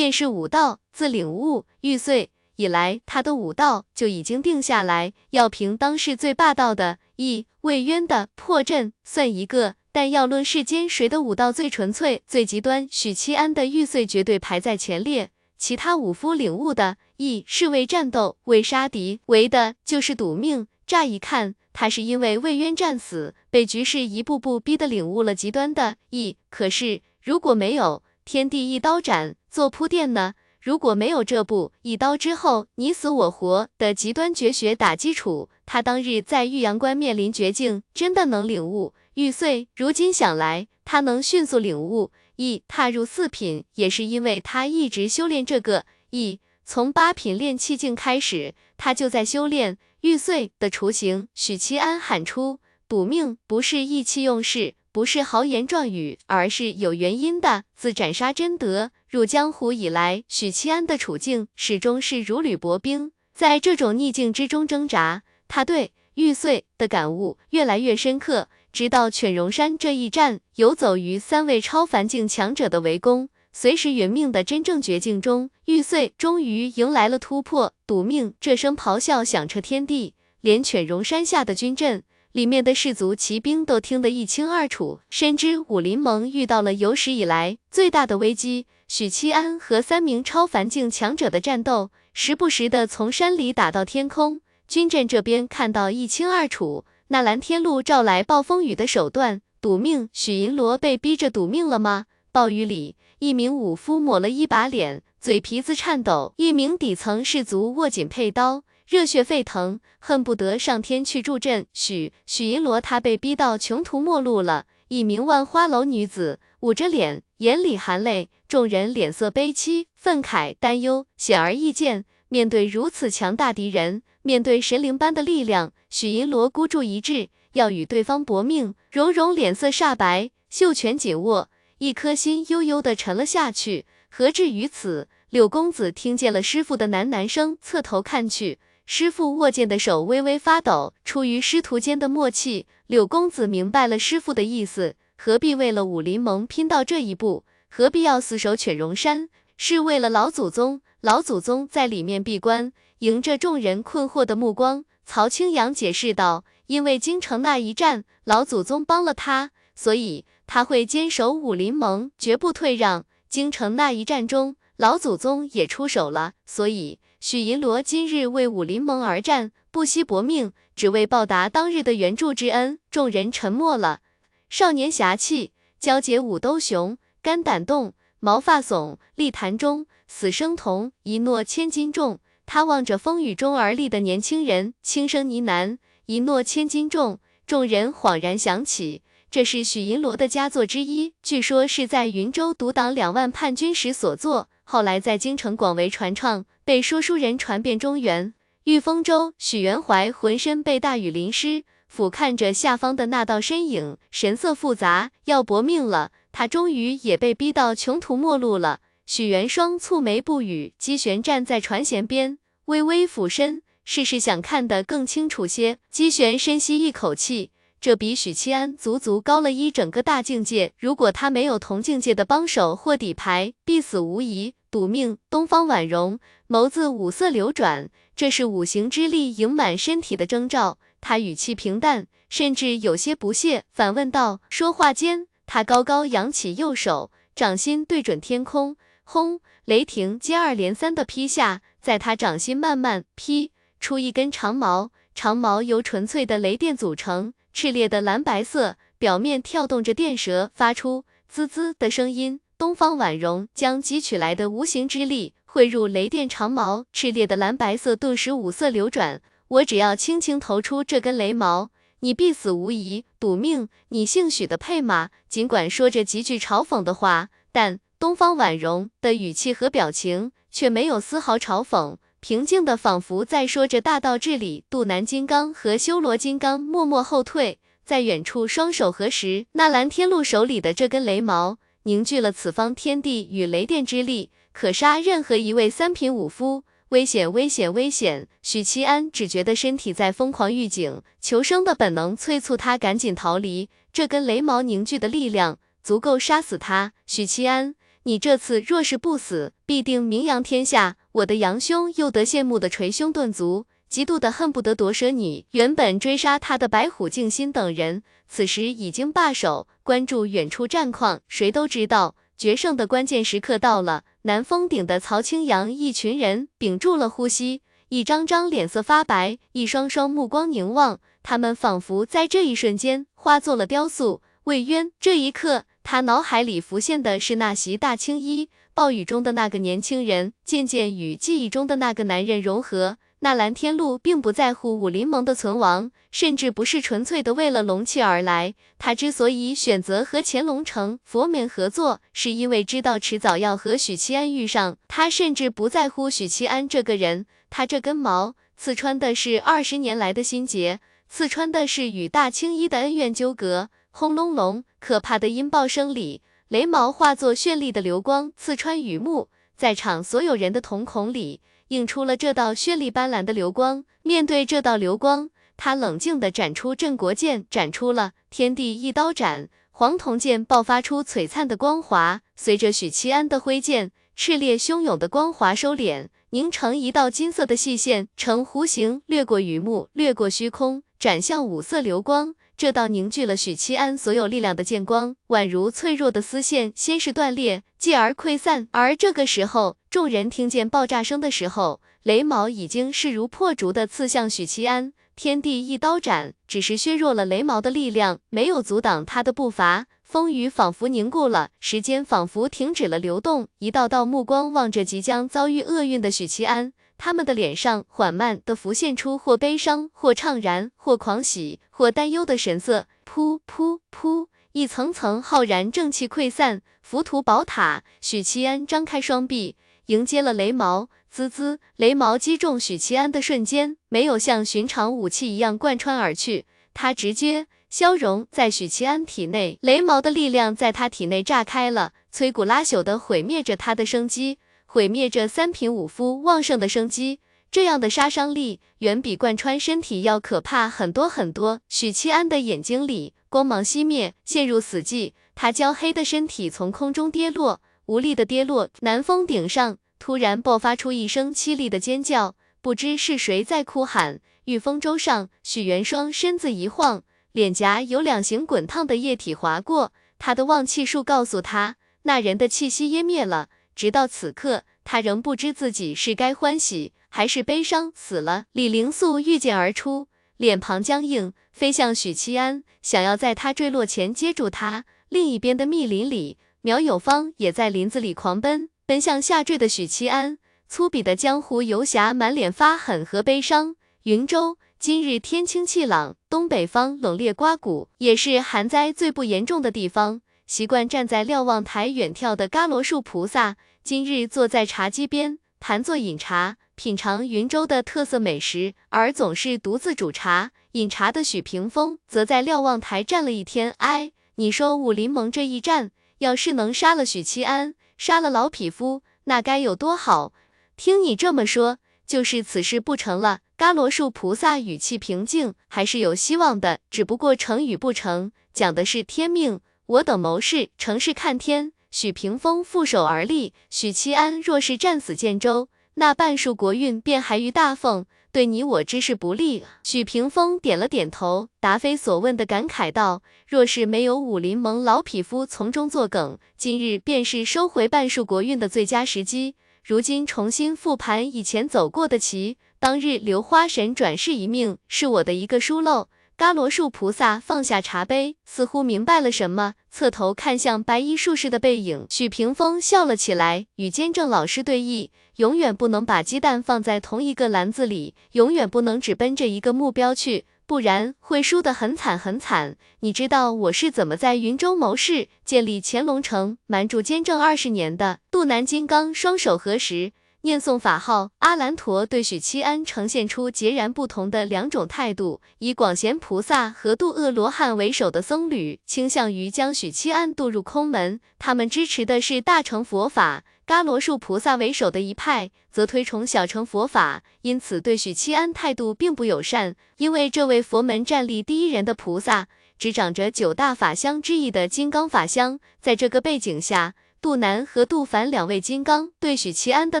[0.00, 0.80] 便是武道。
[0.94, 9.74] 自领悟玉碎以来，他的武道就已经定下来，要凭当世最霸道的义魏渊的破阵算一个。
[9.92, 15.28] 但要论世间谁的武道最纯粹、最极端，许七安的玉碎绝对排在前列。
[15.58, 20.66] 其他武夫领悟的义是为战斗、为杀敌，为的就是赌命。
[20.86, 26.38] 乍一看，他是因为魏渊战死，被局势一步步逼得领悟了极端的义。
[26.48, 30.34] 可是如果没有天地一刀斩做铺垫呢？
[30.60, 39.68] 如果没有这部一刀之后你死我活的极端绝学打基础，他当日在玉阳关面临绝境，真的能领悟玉碎？
[39.74, 42.12] 如今想来，他能迅速领悟。
[42.36, 51.28] 一踏入四品，也是因为他一直修炼这个一，从八品炼气境开始，他就在修炼玉碎的雏形。
[51.34, 52.58] 许七安喊出
[52.88, 57.64] 赌命，不是意气用事，不是豪言壮语，而是有原因的。
[57.76, 68.46] 自斩杀真德入江湖以来，许七安的处境始终是如履薄冰，在这种逆境之中挣扎，他对玉碎的感悟越来越深刻。
[68.72, 77.74] 直到犬戎山这一战，游走于三位超凡境强者的围攻，随时殒命的真正绝境中，玉碎终于迎来了突破。
[77.88, 88.66] 赌命这声咆哮响彻天地，连犬戎山下的军阵里面的士卒骑兵都听得一清二楚，深知武林盟遇到了有史以来最大的危机。
[88.92, 96.84] 许七安和三名超凡境强者的战斗，时不时的从山里打到天空，军阵这边看到一清二楚。
[97.06, 100.08] 那蓝天路召来暴风雨的手段，赌命。
[100.12, 102.06] 许银罗被逼着赌命了吗？
[102.32, 111.64] 暴雨里，一名武夫抹了一把脸，嘴皮子颤抖；一名底层士卒握紧佩刀，热血沸腾，恨不得上天去助阵。
[111.72, 114.66] 许许银罗他被逼到穷途末路了。
[114.88, 122.04] 一名万花楼女子捂着脸，眼里含泪，众人脸色悲戚、愤慨、担忧，显而易见。
[122.28, 125.72] 面对如此强大敌人，面对神灵般的力量。
[125.88, 128.74] 许银罗孤注一掷，要与对方搏命。
[128.92, 133.86] 蓉蓉脸色煞白，袖拳紧握，一颗心悠悠的沉了下去。
[134.10, 135.08] 何至于此？
[135.30, 140.92] 柳公子听见了师傅的喃喃声，侧头看去，师傅握剑的手微微发抖。
[141.06, 147.44] 出于师徒间的默契，柳公子明白了师傅的意思：何必为了武林盟拼到这一步？
[147.68, 149.28] 何必要死守犬戎山？
[149.58, 150.80] 是为了老祖宗。
[151.02, 154.82] 老祖宗在里面闭关，迎着众人困惑的目光。
[155.04, 163.04] 曹青阳解释道：“因为京城那一战，老祖宗帮了他，所以他会坚守武林盟，绝不退让。
[163.28, 174.00] 京城那一战中，老祖宗也出手了，所以许银罗今日为武林盟而战，不惜搏命，只为报答当日的援助之恩。”众人沉默了。
[174.50, 182.18] 少年侠气，交结五斗雄，肝胆动，毛发耸，立坛中，死生同，一诺千斤重。
[182.46, 198.34] 他望着风雨中而立的年轻人，轻声呢喃：“一诺千斤重。”众人恍然想起，这是许银罗的佳作之一，据说是在云州独挡两万叛军时所作，后来在京城广为传唱，被说书人传遍中原。
[198.64, 206.12] 御风州，许元怀浑身被大雨淋湿，俯瞰着下方的那道身影，神色复杂，要搏命了。
[206.30, 208.78] 他终于也被逼到穷途末路了。
[209.06, 212.38] 许元双蹙眉不语，姬玄站在船舷边。
[212.66, 215.78] 微微俯身，试试想看得更清楚些。
[215.90, 220.72] 姬玄深吸一口气，这比许七安足足高了一整个大境界。
[220.78, 224.54] 如果他没有同境界的帮手或底牌，必死无疑。
[224.70, 225.18] 赌命！
[225.28, 230.78] 东方婉容眸子五色流转，这是五行之力盈满身体的征兆。
[231.00, 239.40] 他语气平淡，甚至有些不屑，反问道：说话间，他高高扬起右手，掌心对准天空，轰！
[239.64, 241.62] 雷霆接二连三的劈下。
[241.80, 252.40] 在他掌心慢慢劈出一根长矛，长矛由纯粹的雷电组成，炽烈的蓝白色，表面跳动着电蛇，发出滋滋的声音。
[252.58, 259.22] 东方婉容将汲取来的无形之力汇入雷电长矛，炽烈的蓝白色顿时五色流转。
[259.50, 261.70] 我只要轻轻投出这根雷矛，
[262.00, 263.04] 你必死无疑。
[263.18, 265.10] 赌命，你姓许的配吗？
[265.28, 270.30] 尽管说着极具嘲讽的话，但东方婉容的语气和表情。
[270.52, 274.64] 却没有丝毫嘲讽，平静的仿佛在说着大道至理。
[274.68, 279.46] 渡南金刚和修罗金刚默默后退，在远处双手合十。
[279.52, 286.64] 那蓝天禄手里的这根雷矛，凝聚了此方天地与雷电之力，可杀任何一位三品武夫。
[286.90, 288.26] 危险，危险，危险！
[288.42, 293.68] 许七安只觉得身体在疯狂预警，求生的本能催促他赶紧逃离。
[293.92, 296.92] 这根雷毛凝聚的力量，足够杀死他。
[297.06, 297.76] 许七安。
[298.02, 300.96] 你这次若是不死，必定名扬天下。
[301.12, 305.46] 我的杨兄又得羡慕的捶胸顿足，嫉妒的恨不得夺舍你。
[305.52, 311.20] 原本追杀他的白虎、静心等人，此时已经罢手，关注远处战况。
[311.28, 314.04] 谁都知道，决胜的关键时刻到了。
[314.22, 317.60] 南峰顶的曹青阳一群人屏住了呼吸，
[317.90, 324.22] 一张张脸色发白，一双双目光凝望，他们仿佛在这一瞬间化作了雕塑。
[324.44, 328.48] 魏渊这一刻，他脑海里浮现的是那袭大青衣。
[328.72, 332.96] 暴雨中的那个年轻人，渐渐与记忆中的那个男人融合。
[333.22, 338.54] 纳兰天禄并不在乎武林盟的存亡，甚至不是纯粹的为了龙气而来。
[338.78, 344.78] 他之所以选择和乾隆城佛门合作，是因为知道迟早要和许七安遇上。
[344.88, 353.68] 他甚至不在乎许七安这个人，他这根毛刺穿的是二十年来的心结，刺穿的是与大青衣的恩怨纠葛。
[353.90, 356.22] 轰隆隆，可怕的音爆声里。
[356.48, 361.40] 雷毛化作绚丽的流光，刺穿雨幕，在场所有人的瞳孔里
[361.70, 363.84] 映出了这道绚丽斑斓的流光。
[364.02, 369.48] 面对这道流光，他冷静地斩出镇国剑，斩出了天地一刀斩。
[369.70, 382.34] 黄铜剑爆发出璀璨的光华，随着许七安的挥剑，炽烈汹涌的光华收敛，凝成一道金色的细线，呈弧形掠过雨幕，掠过虚空，斩向五色流光。
[382.56, 388.68] 这道凝聚了许七安所有力量的剑光，宛如脆弱的丝线，先是断裂，继而溃散。
[388.72, 394.92] 而这个时候，众人听见爆炸声的时候，雷毛已经势如破竹的刺向许七安。
[395.16, 399.86] 天地一刀斩，只是削弱了雷毛的力量，没有阻挡他的步伐。
[400.04, 406.72] 风雨仿佛凝固了，时间仿佛停止了流动，一道道目光望着即将遭遇厄运的许七安。
[406.96, 412.86] 他们的脸上缓慢地浮现出或悲伤、或怅然、或狂喜、或担忧的神色。
[413.04, 417.82] 噗噗噗，一层层浩然正气溃散，浮屠宝塔。
[418.00, 420.88] 许七安张开双臂，迎接了雷毛。
[421.10, 429.58] 滋滋，雷毛击中许七安的瞬间，没有像寻常武器一样贯穿而去，它直接消融在许七安体内。
[429.62, 434.38] 雷毛的力量在他体内炸开了，摧骨拉朽的毁灭着他的生机。
[434.66, 437.18] 毁灭着三品武夫旺盛的生机，
[437.50, 441.60] 这样的杀伤力远比贯穿身体要可怕很多很多。
[441.68, 445.14] 许七安的眼睛里光芒熄灭，陷入死寂。
[445.34, 447.60] 他焦黑的身体从空中跌落，
[447.90, 448.68] 无力的跌落。
[448.82, 454.20] 南峰顶上突然爆发出一声凄厉的尖叫，不知是谁在哭喊。
[454.44, 457.02] 御风舟上，许元双身子一晃，
[457.32, 463.48] 脸颊有两行滚烫的液体划过，他的旺气术告诉他，那人的气息湮灭了。
[463.74, 467.90] 直到此刻，他仍不知自己是该欢喜还是悲伤。
[467.96, 470.06] 死了，李灵素御剑而出，
[470.36, 474.84] 脸庞僵硬，飞向许七安，想要在他坠落前接住他。
[475.08, 480.36] 另一边的密林里，苗有芳也在林子里狂奔，奔向下坠的许七安。
[480.68, 483.76] 粗鄙的江湖游侠满脸发狠和悲伤。
[484.02, 490.20] 云州今日天清气朗，东北方冷冽刮骨，也是寒灾最不严重的地方。
[490.46, 493.56] 习惯站在瞭望台远眺的伽罗树菩萨。
[493.82, 503.74] 今日坐在茶几边，盘坐饮茶，品尝云州的特色美食；而总是独自煮茶、饮茶的许屏风，则在瞭望台站了一天。
[503.78, 505.90] 哎，你说武林盟这一战，
[506.20, 510.34] 要是能杀了许七安，杀了老匹夫，那该有多好？
[510.76, 513.40] 听你这么说，就是此事不成了。
[513.56, 519.60] 伽罗树菩萨语气平静，还是有希望的，只不过成与不成，讲的是天命。
[519.86, 521.72] 我等谋事，成事看天。
[521.90, 529.64] 许屏风负手而立，许七安若是战死建州，那半数国运便还于大凤，对你我之事不利。
[529.82, 539.56] 许屏风点了点头，答非所问的感慨道：若是没有武林盟老匹夫从中作梗，今日便是收回半数国运的最佳时机。
[539.82, 546.08] 如今重新复盘以前走过的棋，当日留花神转世一命，是我的一个疏漏。
[546.40, 552.06] 伽罗树菩萨放下茶杯，似乎明白了什么，侧头看向白衣术士的背影。
[552.08, 562.78] 许屏风笑了起来，与监正老师对弈，永远不能把鸡蛋放在同一个篮子里，永远不能只奔着一个目标去，不然会输得很惨很惨。
[563.00, 568.20] 你知道我是怎么在云州谋事、建立乾隆城、瞒住监正二十年的？
[568.30, 570.12] 杜南金刚双手合十。
[570.42, 575.42] 念诵法号，阿兰陀对许七安呈现出截然不同的两种态度。
[575.58, 589.76] 以广贤菩萨和渡恶罗汉为首的僧侣倾向于将许七安渡入空门，他们支持的是大乘佛法；伽罗树菩萨为首的一派则推崇小乘佛法，因此对许七安态度并不友善。
[589.98, 596.94] 因为这位佛门战力第一人的菩萨，执掌着九大法相之一的金刚法相，在这个背景下。
[597.22, 600.00] 杜南和杜凡两位金刚对许七安的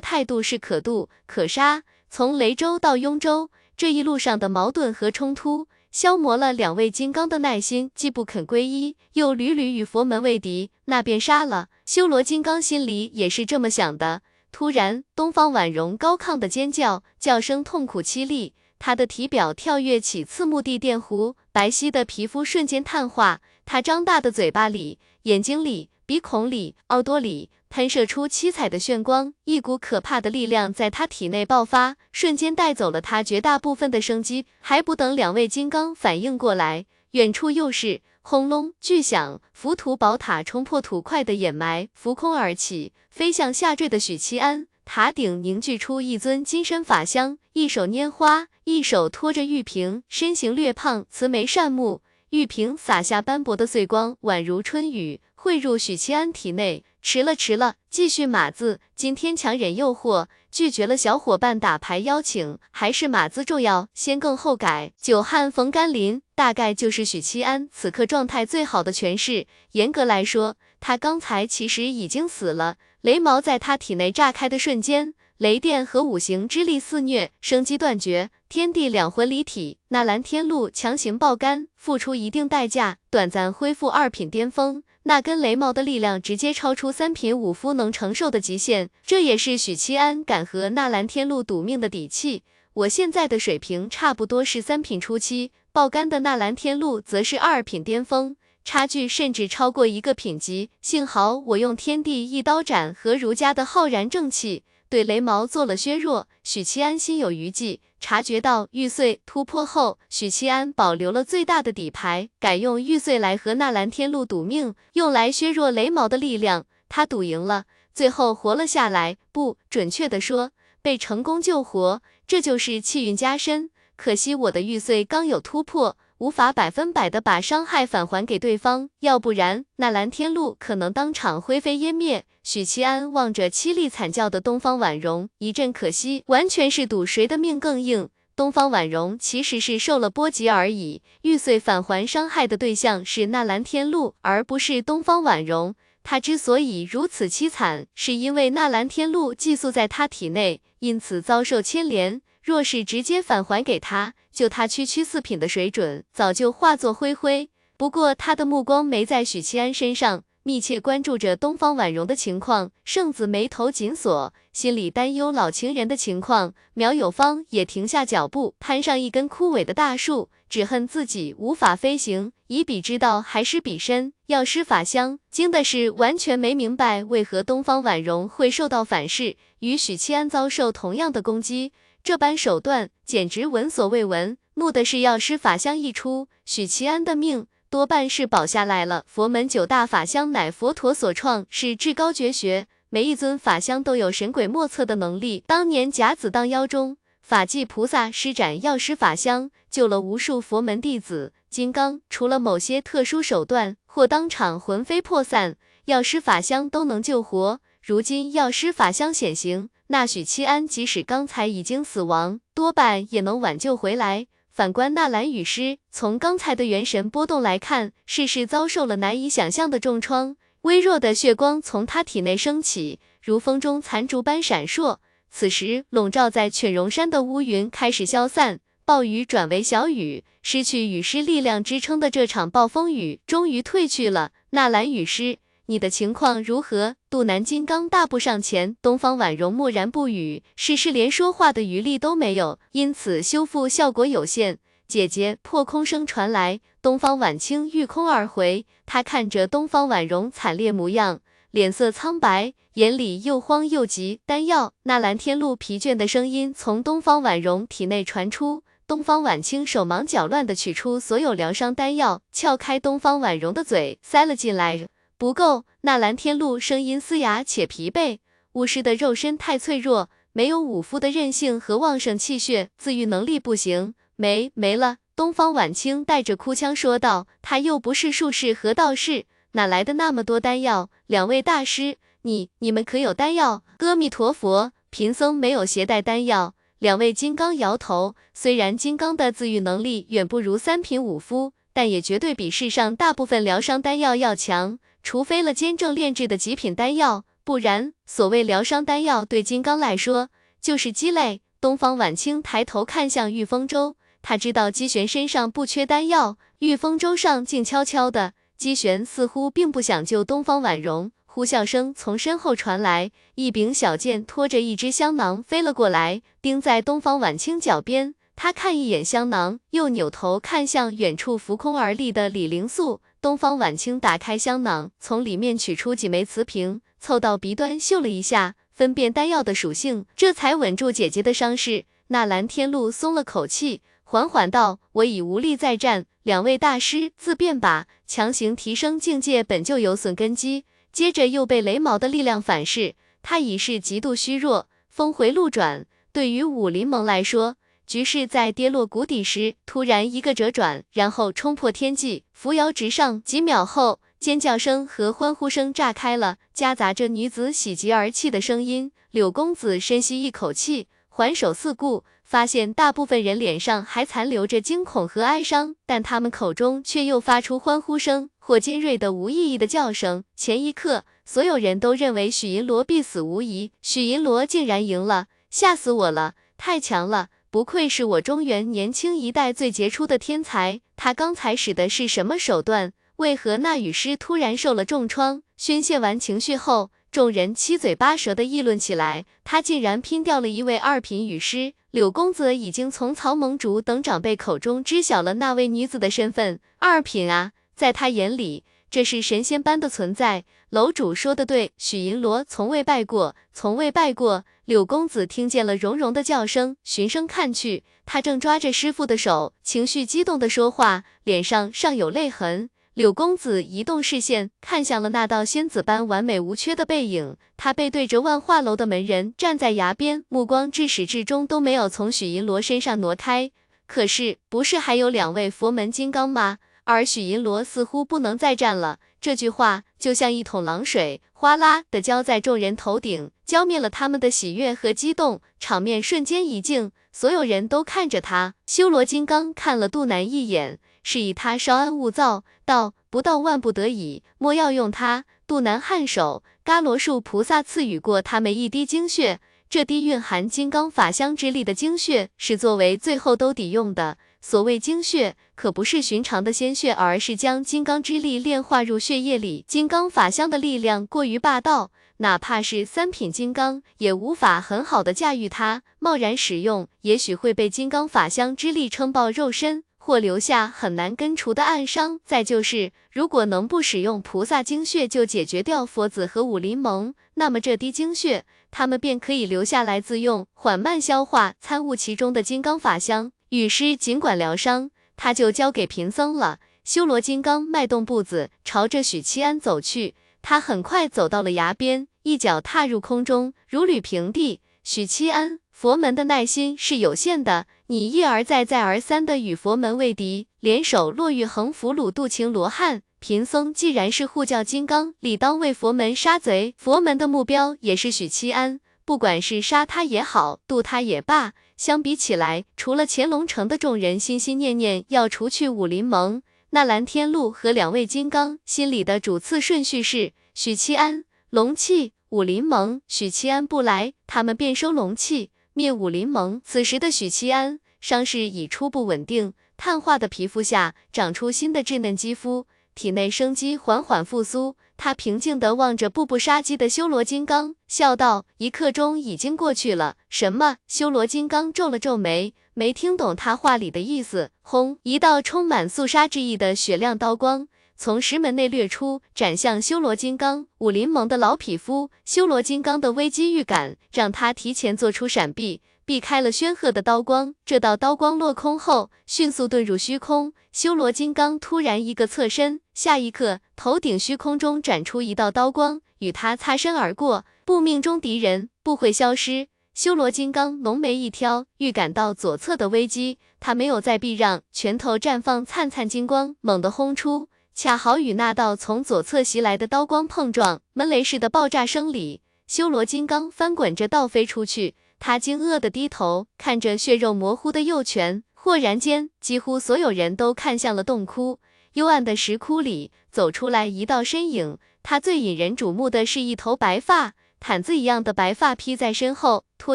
[0.00, 1.82] 态度是可渡可杀。
[2.08, 11.68] 从雷州到雍州这一路上的矛盾和冲突，消磨了两位金刚的耐心，既不肯皈依，又屡屡与佛门为敌，那便杀了。
[11.84, 14.22] 修罗金刚心里也是这么想的。
[14.50, 23.42] 突然，东方婉容高亢的尖叫，叫声痛苦凄厉，她的体表跳跃起刺目的电弧，白皙的皮肤瞬间碳化。
[23.66, 27.50] 她张大的嘴巴里、眼睛里、鼻孔里、耳朵里。
[27.68, 34.44] 喷射出七彩的炫光，一股可怕的力量在他体内爆发，瞬间带走了他绝大部分的生机。
[34.58, 44.66] 还不等两位金刚反应过来，远处又是轰隆巨响，浮屠宝塔冲破土块的掩埋，浮空而起，飞向下坠的许七安。
[44.84, 52.02] 塔顶凝聚出一尊金身法相，一手拈花，一手托着玉瓶，身形略胖，慈眉善目。
[52.30, 56.84] 玉瓶洒下斑驳的碎光，宛如春雨，汇入许七安体内。
[57.00, 58.78] 迟了，迟了，继续码字。
[58.94, 64.92] 今天强忍诱惑，拒绝了小伙伴打牌邀请，还是码字重要，先更后改。
[65.00, 69.46] 久旱逢甘霖，大概就是许七安此刻状态最好的诠释。
[69.72, 72.76] 严格来说，他刚才其实已经死了。
[73.00, 79.78] 雷毛在他体内炸开的瞬间，雷电和五行之力肆虐，生机断绝，天地两魂离体。
[79.88, 84.82] 纳兰天禄强行爆肝，付出一定代价，短暂恢复二品巅峰。
[85.04, 92.42] 那根雷毛的力量直接超出三品武夫能承受的极限，这也是许七安敢和纳兰天禄赌命的底气。
[92.74, 100.70] 我现在的水平差不多是三品初期，爆肝的纳兰天禄则是二品巅峰，差距甚至超过一个品级。
[100.82, 107.80] 幸好我用天地一刀斩和儒家的浩然正气对雷毛做了削弱，许七安心有余悸。
[108.00, 116.64] 察觉到玉碎突破后，许七安保留了最大的底牌，改用玉碎来和纳兰天禄赌命，用来削弱雷毛的力量。
[116.88, 120.50] 他赌赢了，最后活了下来，不准确的说，
[120.82, 123.70] 被成功救活，这就是气运加深。
[123.96, 125.98] 可惜我的玉碎刚有突破。
[126.20, 132.26] 无法百分百的把伤害返还给对方，要不然那蓝天路可能当场灰飞烟灭。
[132.42, 138.10] 许七安望着凄厉惨叫的东方婉容，一阵可惜，完全是赌谁的命更硬。
[138.36, 145.74] 东方婉容其实是受了波及而已，玉碎返还伤害的对象是那蓝天路，而不是东方婉容。
[146.02, 152.20] 他之所以如此凄惨，是因为那蓝天路寄宿在他体内，因此遭受牵连。
[152.42, 157.50] 若是直接返还给他，就他区区四品的水准，早就化作灰灰。
[157.76, 162.70] 不过他的目光没在许七安身上，密切关注着东方婉容的情况。
[162.84, 166.54] 圣子眉头紧锁，心里担忧老情人的情况。
[166.74, 172.32] 苗有芳也停下脚步，攀上一根枯萎的大树，只恨自己无法飞行。
[172.48, 174.12] 以彼之道，还施彼身。
[174.26, 181.72] 药师法相惊的是完全没明白，为何东方婉容会受到反噬，与许七安遭受同样的攻击。
[182.02, 184.36] 这般手段简直闻所未闻。
[184.54, 189.04] 怒的是药师法相一出，许其安的命多半是保下来了。
[189.06, 195.44] 佛门九大法相乃佛陀所创，是至高绝学，每一尊法相都有神鬼莫测的能力。
[195.46, 201.32] 当年甲子当妖中，法纪菩萨施展药师法相，救了无数佛门弟子。
[201.48, 207.60] 金刚除了某些特殊手段或当场魂飞魄散，药师法相都能救活。
[207.82, 209.70] 如今药师法相显形。
[209.92, 214.28] 那许七安即使刚才已经死亡，多半也能挽救回来。
[214.52, 220.36] 反观纳兰雨师，从刚才的元神波动来看，事事遭受了难以想象的重创。
[220.60, 224.98] 微弱的血光从他体内升起，如风中残烛般闪烁。
[225.28, 234.30] 此时，笼罩在犬戎山的乌云开始消散，暴雨转为小雨，失去雨师力量支撑的这场暴风雨终于退去了。
[234.50, 235.38] 纳兰雨师。
[235.70, 236.96] 你的情况如何？
[237.08, 244.58] 杜南金刚大步上前，东方婉容默然不语，事事连说话的余力都没有，因此修复效果有限。
[244.88, 251.20] 姐姐，破空声传来，东方婉清御空而回，他看着东方婉容惨烈模样，
[251.52, 254.18] 脸色苍白，眼里又慌又急。
[254.26, 264.88] 丹药，纳兰天禄疲倦的声音从东方婉容体内传出，东方婉清手忙脚乱的取出所有疗伤丹药，撬开东方婉容的嘴，塞了进来。
[265.20, 268.20] 不够，纳兰天禄声音嘶哑且疲惫。
[268.54, 274.96] 巫师的肉身太脆弱，没有武夫的韧性和旺盛气血，自愈能力不行，没没了。
[275.14, 280.88] 东方晚清带着哭腔说道：“他又不是术士和道士，哪来的那么多丹药？
[281.06, 286.54] 两位大师，你你们可有丹药？”阿弥陀佛，贫僧没有携带丹药。
[286.78, 294.78] 两位金刚摇头，虽然金刚的自愈能力远不如三品武夫，但也绝对比世上大部分疗伤丹药要强。
[295.02, 300.28] 除非了坚正炼制的极品丹药，不然所谓疗伤丹药对金刚来说
[300.60, 301.42] 就是鸡肋。
[301.60, 311.12] 东方晚清抬头看向玉丰州，他知道姬玄身上不缺丹药，玉丰州上静悄悄的，姬玄似乎并不想救东方婉容。
[311.26, 318.14] 呼啸声从身后传来，一柄小剑拖着一只香囊飞了过来，钉在东方晚清脚边。
[318.34, 323.02] 他看一眼香囊，又扭头看向远处浮空而立的李灵素。
[323.20, 331.84] 东方晚清打开香囊，从里面取出几枚瓷瓶，凑到鼻端嗅了一下，分辨丹药的属性，这才稳住姐姐的伤势。
[332.08, 337.86] 纳兰天禄松了口气，缓缓道：“我已无力再战，两位大师自便吧。
[338.06, 345.86] 强行提升境界本就有损根基，接着又被雷毛的力量反噬，他已是极度虚弱，峰回路转。
[346.10, 347.56] 对于武林盟来说，
[347.90, 353.20] 局势在跌落谷底时，突然一个折转，然后冲破天际，扶摇直上。
[353.24, 358.92] 几秒后，尖叫声和欢呼声炸开了，夹杂着女子喜极而泣的声音。
[359.10, 370.22] 柳公子深吸一口气，环首四顾，发现大部分人脸上还残留着惊恐和哀伤，但他们口中却又发出欢呼声或尖锐的无意义的叫声。
[370.36, 377.30] 前一刻，所有人都认为许银罗必死无疑，许银罗竟然赢了，吓死我了，太强了！
[377.52, 382.92] 不愧是我中原年轻一代最杰出的天才，他刚才使的是什么手段？
[383.16, 385.42] 为何那雨师突然受了重创？
[385.56, 391.74] 宣泄完情绪后，众人七嘴八舌的议论起来，他竟然拼掉了一位二品雨师。
[391.90, 398.62] 柳公子已经从曹盟主等长辈口中知晓了那位女子的身份，二品啊，在他眼里。
[398.88, 404.44] 这是神仙般的存在，楼主说的对，许银罗从未败过，从未败过。
[404.66, 412.70] 柳公子听见了融融的叫声，循声看去，他正抓着师傅的手，情绪激动的说话，脸上尚有泪痕。
[412.94, 423.50] 柳公子移动视线，看向了那道仙子般完美无缺的背影，他背对着万化楼的门人，站在崖边，目光至始至终都没有从许银罗身上挪开。
[423.88, 426.58] 可是，不是还有两位佛门金刚吗？
[426.90, 438.54] 而许银罗似乎不能再战了，这句话就像一桶冷水，哗啦的浇在众人头顶，浇灭了他们的喜悦和激动，场面瞬间一静，所有人都看着他。
[438.66, 454.18] 修罗金刚看了杜南一眼，示意他稍安勿躁，道：“不到万不得已，莫要用他。”杜南颔首，伽罗树菩萨赐予过他们一滴精血，这滴蕴含金刚法相之力的精血，是作为最后兜底用的。
[454.40, 459.64] 所谓精血，可不是寻常的鲜血，而是将金刚之力炼化入血液里。
[459.68, 465.82] 金刚法相的力量过于霸道，哪怕是三品金刚也无法很好的驾驭它。
[465.98, 472.18] 贸然使用，也许会被金刚法相之力撑爆肉身，或留下很难根除的暗伤。
[472.24, 483.32] 再就是，如果能不使用菩萨精血就解决掉佛子和武林盟，那么这滴精血，他们便可以留下来自用，缓慢消化参悟其中的金刚法相。
[483.50, 486.60] 雨师尽管疗伤，他就交给贫僧了。
[486.84, 490.14] 修罗金刚迈动步子，朝着许七安走去。
[490.40, 494.60] 他很快走到了崖边，一脚踏入空中，如履平地。
[494.84, 503.02] 许七安，佛门的耐心是有限的，你一而再，再而三的与佛门为敌，联手落玉衡俘虏渡情罗汉。
[503.18, 506.72] 贫僧既然是护教金刚，理当为佛门杀贼。
[506.78, 511.52] 佛门的目标也是许七安，不管是杀他也好，渡他也罢。
[511.80, 523.00] 相比起来，除了乾隆城的众人心心念念要除去武林盟，那蓝天禄和两位金刚心里的主次顺序是许七安、龙气、武林盟。
[523.08, 526.60] 许七安不来，他们便收龙气，灭武林盟。
[526.62, 534.76] 此时的许七安伤势已初步稳定，碳化的皮肤下长出新的稚嫩肌肤，体内生机缓缓复苏。
[535.02, 540.76] 他平静地望着步步杀机的修罗金刚，笑道：“一刻钟已经过去了。”什么？
[540.86, 544.50] 修罗金刚皱了皱眉，没听懂他话里的意思。
[544.60, 544.98] 轰！
[545.04, 550.66] 一道充满肃杀之意的雪亮刀光从石门内掠出，斩向修罗金刚。
[550.80, 555.80] 武林盟的老匹夫，修罗金刚的危机预感让他提前做出闪避。
[556.10, 560.52] 避开了宣赫的刀光，这道刀光落空后，迅速遁入虚空。
[560.72, 567.44] 修罗金刚突然一个侧身，下一刻，头顶虚空中展出一道刀光，与他擦身而过。
[567.64, 569.68] 不命中敌人不会消失。
[569.94, 580.80] 修罗金刚浓眉一挑，预感到左侧的危机，他没有再避让，拳头绽放灿灿金光，猛地轰出，恰好与那道从左侧袭来的刀光碰撞。
[580.94, 584.96] 闷雷似的爆炸声里，修罗金刚翻滚着倒飞出去。
[585.20, 591.60] 他惊愕地低头看着血肉模糊的右拳，忽然间，几乎所有人都看向了洞窟。
[591.92, 599.94] 幽暗的石窟里走出来一道身影，他最引人瞩目的是一头白发，毯子一样的白发披在身后，拖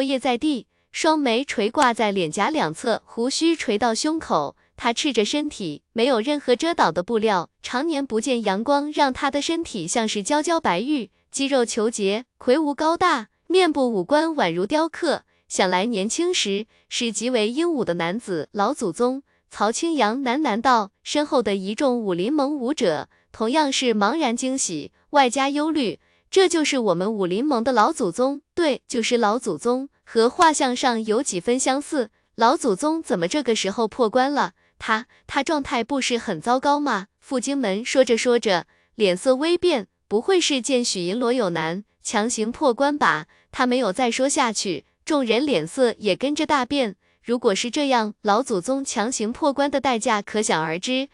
[0.00, 4.56] 曳在地，双眉垂挂在脸颊两侧，胡须垂到胸口。
[4.76, 18.48] 他赤着身体，没有任何遮挡的布料，常年不见阳光，让他的身体像是娇娇白玉，肌肉虬结，魁梧高大，面部五官宛如雕刻，想来年轻时是极为英武的男子。
[18.52, 26.00] 老祖宗曹清扬喃喃道，身后的一众武林盟武者同样是茫然惊喜，外加忧虑。
[26.28, 32.10] 这就是我们武林盟的老祖宗，对，就是老祖宗，和画像上有几分相似。
[32.34, 34.52] 老祖宗怎么这个时候破关了？
[34.78, 37.06] 他他状态不是很糟糕吗？
[37.20, 43.26] 傅荆门说着说着，脸色微变，不会是见许银罗有难，强行破关吧？
[43.50, 46.94] 他没有再说下去，众人脸色也跟着大变。
[47.20, 51.08] 如果是这样，老祖宗强行破关的代价可想而知。